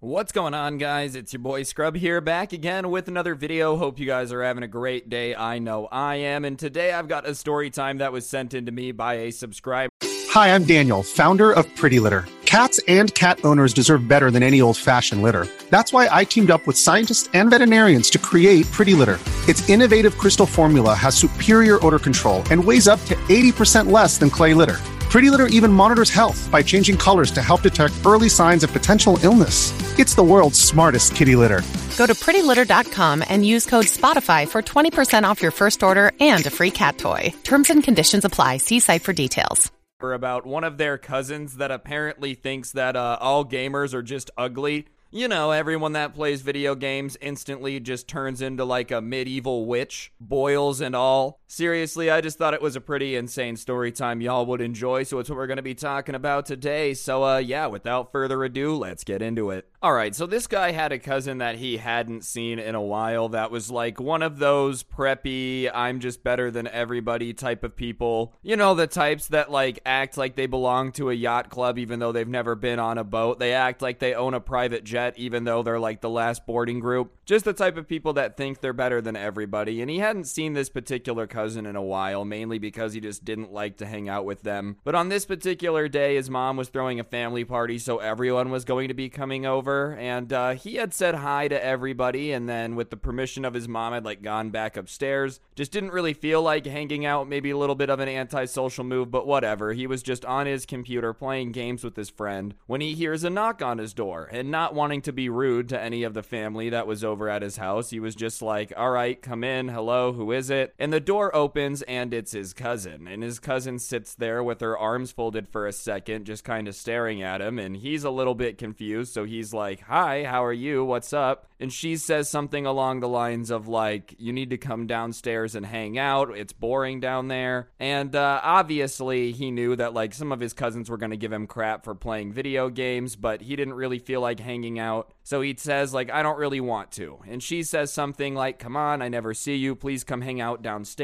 What's 0.00 0.30
going 0.30 0.54
on, 0.54 0.78
guys? 0.78 1.16
It's 1.16 1.32
your 1.32 1.40
boy 1.40 1.64
Scrub 1.64 1.96
here, 1.96 2.20
back 2.20 2.52
again 2.52 2.88
with 2.88 3.08
another 3.08 3.34
video. 3.34 3.76
Hope 3.76 3.98
you 3.98 4.06
guys 4.06 4.30
are 4.30 4.44
having 4.44 4.62
a 4.62 4.68
great 4.68 5.08
day. 5.10 5.34
I 5.34 5.58
know 5.58 5.88
I 5.90 6.14
am. 6.14 6.44
And 6.44 6.56
today 6.56 6.92
I've 6.92 7.08
got 7.08 7.26
a 7.26 7.34
story 7.34 7.68
time 7.68 7.98
that 7.98 8.12
was 8.12 8.24
sent 8.24 8.54
in 8.54 8.66
to 8.66 8.70
me 8.70 8.92
by 8.92 9.14
a 9.14 9.32
subscriber. 9.32 9.90
Hi, 10.04 10.54
I'm 10.54 10.62
Daniel, 10.62 11.02
founder 11.02 11.50
of 11.50 11.66
Pretty 11.74 11.98
Litter. 11.98 12.26
Cats 12.44 12.78
and 12.86 13.12
cat 13.16 13.40
owners 13.44 13.74
deserve 13.74 14.06
better 14.06 14.30
than 14.30 14.44
any 14.44 14.60
old 14.60 14.76
fashioned 14.76 15.24
litter. 15.24 15.48
That's 15.68 15.92
why 15.92 16.08
I 16.12 16.22
teamed 16.22 16.52
up 16.52 16.64
with 16.68 16.78
scientists 16.78 17.28
and 17.34 17.50
veterinarians 17.50 18.08
to 18.10 18.20
create 18.20 18.66
Pretty 18.66 18.94
Litter. 18.94 19.18
Its 19.48 19.68
innovative 19.68 20.16
crystal 20.16 20.46
formula 20.46 20.94
has 20.94 21.16
superior 21.16 21.84
odor 21.84 21.98
control 21.98 22.44
and 22.52 22.64
weighs 22.64 22.86
up 22.86 23.04
to 23.06 23.16
80% 23.26 23.90
less 23.90 24.16
than 24.16 24.30
clay 24.30 24.54
litter. 24.54 24.76
Pretty 25.10 25.30
Litter 25.30 25.46
even 25.46 25.72
monitors 25.72 26.10
health 26.10 26.50
by 26.50 26.62
changing 26.62 26.98
colors 26.98 27.30
to 27.30 27.42
help 27.42 27.62
detect 27.62 27.94
early 28.04 28.28
signs 28.28 28.62
of 28.62 28.72
potential 28.72 29.18
illness. 29.22 29.72
It's 29.98 30.14
the 30.14 30.22
world's 30.22 30.60
smartest 30.60 31.14
kitty 31.14 31.34
litter. 31.34 31.62
Go 31.96 32.06
to 32.06 32.14
prettylitter.com 32.14 33.24
and 33.26 33.44
use 33.46 33.64
code 33.64 33.86
SPOTIFY 33.86 34.48
for 34.48 34.60
20% 34.60 35.24
off 35.24 35.40
your 35.40 35.50
first 35.50 35.82
order 35.82 36.12
and 36.20 36.44
a 36.46 36.50
free 36.50 36.70
cat 36.70 36.98
toy. 36.98 37.32
Terms 37.42 37.70
and 37.70 37.82
conditions 37.82 38.26
apply. 38.26 38.58
See 38.58 38.80
site 38.80 39.02
for 39.02 39.14
details. 39.14 39.72
About 40.00 40.46
one 40.46 40.62
of 40.62 40.76
their 40.76 40.98
cousins 40.98 41.56
that 41.56 41.70
apparently 41.72 42.34
thinks 42.34 42.72
that 42.72 42.94
uh, 42.94 43.16
all 43.20 43.44
gamers 43.44 43.94
are 43.94 44.02
just 44.02 44.30
ugly. 44.36 44.86
You 45.10 45.26
know, 45.26 45.52
everyone 45.52 45.94
that 45.94 46.14
plays 46.14 46.42
video 46.42 46.74
games 46.74 47.16
instantly 47.22 47.80
just 47.80 48.08
turns 48.08 48.42
into 48.42 48.64
like 48.64 48.90
a 48.90 49.00
medieval 49.00 49.64
witch, 49.64 50.12
boils 50.20 50.82
and 50.82 50.94
all. 50.94 51.37
Seriously, 51.50 52.10
I 52.10 52.20
just 52.20 52.36
thought 52.36 52.52
it 52.52 52.60
was 52.60 52.76
a 52.76 52.80
pretty 52.80 53.16
insane 53.16 53.56
story 53.56 53.90
time 53.90 54.20
y'all 54.20 54.44
would 54.44 54.60
enjoy, 54.60 55.04
so 55.04 55.18
it's 55.18 55.30
what 55.30 55.36
we're 55.38 55.46
going 55.46 55.56
to 55.56 55.62
be 55.62 55.74
talking 55.74 56.14
about 56.14 56.44
today. 56.44 56.92
So, 56.92 57.24
uh, 57.24 57.38
yeah, 57.38 57.66
without 57.68 58.12
further 58.12 58.44
ado, 58.44 58.76
let's 58.76 59.02
get 59.02 59.22
into 59.22 59.48
it. 59.50 59.66
Alright, 59.82 60.14
so 60.14 60.26
this 60.26 60.46
guy 60.46 60.72
had 60.72 60.92
a 60.92 60.98
cousin 60.98 61.38
that 61.38 61.56
he 61.56 61.78
hadn't 61.78 62.24
seen 62.24 62.58
in 62.58 62.74
a 62.74 62.82
while 62.82 63.30
that 63.30 63.50
was 63.50 63.70
like 63.70 63.98
one 63.98 64.22
of 64.22 64.38
those 64.38 64.82
preppy, 64.82 65.70
I'm 65.72 66.00
just 66.00 66.22
better 66.22 66.50
than 66.50 66.68
everybody 66.68 67.32
type 67.32 67.64
of 67.64 67.76
people. 67.76 68.34
You 68.42 68.56
know, 68.56 68.74
the 68.74 68.86
types 68.86 69.28
that 69.28 69.50
like 69.50 69.80
act 69.86 70.18
like 70.18 70.36
they 70.36 70.46
belong 70.46 70.92
to 70.92 71.08
a 71.08 71.14
yacht 71.14 71.48
club 71.48 71.78
even 71.78 71.98
though 71.98 72.12
they've 72.12 72.28
never 72.28 72.56
been 72.56 72.78
on 72.78 72.98
a 72.98 73.04
boat. 73.04 73.38
They 73.38 73.54
act 73.54 73.80
like 73.80 74.00
they 74.00 74.14
own 74.14 74.34
a 74.34 74.40
private 74.40 74.84
jet 74.84 75.14
even 75.16 75.44
though 75.44 75.62
they're 75.62 75.80
like 75.80 76.02
the 76.02 76.10
last 76.10 76.44
boarding 76.44 76.80
group. 76.80 77.14
Just 77.24 77.46
the 77.46 77.52
type 77.54 77.78
of 77.78 77.88
people 77.88 78.12
that 78.14 78.36
think 78.36 78.60
they're 78.60 78.72
better 78.74 79.00
than 79.00 79.16
everybody. 79.16 79.80
And 79.80 79.88
he 79.88 80.00
hadn't 80.00 80.24
seen 80.24 80.52
this 80.52 80.68
particular 80.68 81.26
cousin 81.26 81.37
in 81.46 81.76
a 81.76 81.82
while, 81.82 82.24
mainly 82.24 82.58
because 82.58 82.92
he 82.92 83.00
just 83.00 83.24
didn't 83.24 83.52
like 83.52 83.76
to 83.78 83.86
hang 83.86 84.08
out 84.08 84.24
with 84.24 84.42
them. 84.42 84.76
But 84.84 84.94
on 84.94 85.08
this 85.08 85.26
particular 85.26 85.88
day, 85.88 86.16
his 86.16 86.30
mom 86.30 86.56
was 86.56 86.68
throwing 86.68 87.00
a 87.00 87.04
family 87.04 87.44
party, 87.44 87.78
so 87.78 87.98
everyone 87.98 88.50
was 88.50 88.64
going 88.64 88.88
to 88.88 88.94
be 88.94 89.08
coming 89.08 89.46
over 89.46 89.94
and 89.98 90.32
uh, 90.32 90.50
he 90.54 90.76
had 90.76 90.94
said 90.94 91.16
hi 91.16 91.48
to 91.48 91.64
everybody, 91.64 92.32
and 92.32 92.48
then 92.48 92.76
with 92.76 92.90
the 92.90 92.96
permission 92.96 93.44
of 93.44 93.54
his 93.54 93.68
mom, 93.68 93.92
had 93.92 94.04
like 94.04 94.22
gone 94.22 94.50
back 94.50 94.76
upstairs. 94.76 95.40
Just 95.54 95.72
didn't 95.72 95.92
really 95.92 96.14
feel 96.14 96.42
like 96.42 96.66
hanging 96.66 97.04
out. 97.04 97.28
Maybe 97.28 97.50
a 97.50 97.56
little 97.56 97.74
bit 97.74 97.90
of 97.90 98.00
an 98.00 98.08
antisocial 98.08 98.84
move, 98.84 99.10
but 99.10 99.26
whatever. 99.26 99.72
He 99.72 99.86
was 99.86 100.02
just 100.02 100.24
on 100.24 100.46
his 100.46 100.66
computer 100.66 101.12
playing 101.12 101.52
games 101.52 101.84
with 101.84 101.96
his 101.96 102.10
friend 102.10 102.54
when 102.66 102.80
he 102.80 102.94
hears 102.94 103.24
a 103.24 103.30
knock 103.30 103.62
on 103.62 103.78
his 103.78 103.92
door, 103.92 104.28
and 104.32 104.50
not 104.50 104.74
wanting 104.74 105.02
to 105.02 105.12
be 105.12 105.28
rude 105.28 105.68
to 105.70 105.80
any 105.80 106.02
of 106.02 106.14
the 106.14 106.22
family 106.22 106.70
that 106.70 106.86
was 106.86 107.04
over 107.04 107.28
at 107.28 107.42
his 107.42 107.56
house, 107.56 107.90
he 107.90 108.00
was 108.00 108.14
just 108.14 108.42
like, 108.42 108.72
"All 108.76 108.90
right, 108.90 109.20
come 109.20 109.44
in. 109.44 109.68
Hello, 109.68 110.12
who 110.12 110.32
is 110.32 110.50
it?" 110.50 110.74
And 110.78 110.92
the 110.92 111.00
door 111.00 111.27
opens, 111.34 111.82
and 111.82 112.12
it's 112.12 112.32
his 112.32 112.52
cousin, 112.52 113.06
and 113.08 113.22
his 113.22 113.38
cousin 113.38 113.78
sits 113.78 114.14
there 114.14 114.42
with 114.42 114.60
her 114.60 114.76
arms 114.76 115.10
folded 115.10 115.48
for 115.48 115.66
a 115.66 115.72
second, 115.72 116.24
just 116.24 116.44
kind 116.44 116.68
of 116.68 116.74
staring 116.74 117.22
at 117.22 117.40
him, 117.40 117.58
and 117.58 117.76
he's 117.76 118.04
a 118.04 118.10
little 118.10 118.34
bit 118.34 118.58
confused, 118.58 119.12
so 119.12 119.24
he's 119.24 119.52
like, 119.52 119.80
Hi, 119.82 120.24
how 120.24 120.44
are 120.44 120.52
you? 120.52 120.84
What's 120.84 121.12
up? 121.12 121.46
And 121.60 121.72
she 121.72 121.96
says 121.96 122.28
something 122.28 122.66
along 122.66 123.00
the 123.00 123.08
lines 123.08 123.50
of, 123.50 123.68
like, 123.68 124.14
You 124.18 124.32
need 124.32 124.50
to 124.50 124.58
come 124.58 124.86
downstairs 124.86 125.54
and 125.54 125.66
hang 125.66 125.98
out. 125.98 126.36
It's 126.36 126.52
boring 126.52 127.00
down 127.00 127.28
there. 127.28 127.70
And 127.80 128.14
uh, 128.14 128.40
obviously, 128.42 129.32
he 129.32 129.50
knew 129.50 129.74
that, 129.76 129.94
like, 129.94 130.14
some 130.14 130.32
of 130.32 130.40
his 130.40 130.52
cousins 130.52 130.88
were 130.88 130.98
going 130.98 131.10
to 131.10 131.16
give 131.16 131.32
him 131.32 131.46
crap 131.46 131.84
for 131.84 131.94
playing 131.94 132.32
video 132.32 132.68
games, 132.68 133.16
but 133.16 133.42
he 133.42 133.56
didn't 133.56 133.74
really 133.74 133.98
feel 133.98 134.20
like 134.20 134.40
hanging 134.40 134.78
out. 134.78 135.12
So 135.24 135.40
he 135.40 135.54
says, 135.58 135.92
like, 135.92 136.10
I 136.10 136.22
don't 136.22 136.38
really 136.38 136.60
want 136.60 136.92
to. 136.92 137.18
And 137.26 137.42
she 137.42 137.62
says 137.62 137.92
something 137.92 138.34
like, 138.34 138.58
Come 138.58 138.76
on, 138.76 139.02
I 139.02 139.08
never 139.08 139.34
see 139.34 139.56
you. 139.56 139.74
Please 139.74 140.04
come 140.04 140.20
hang 140.20 140.40
out 140.40 140.62
downstairs. 140.62 140.98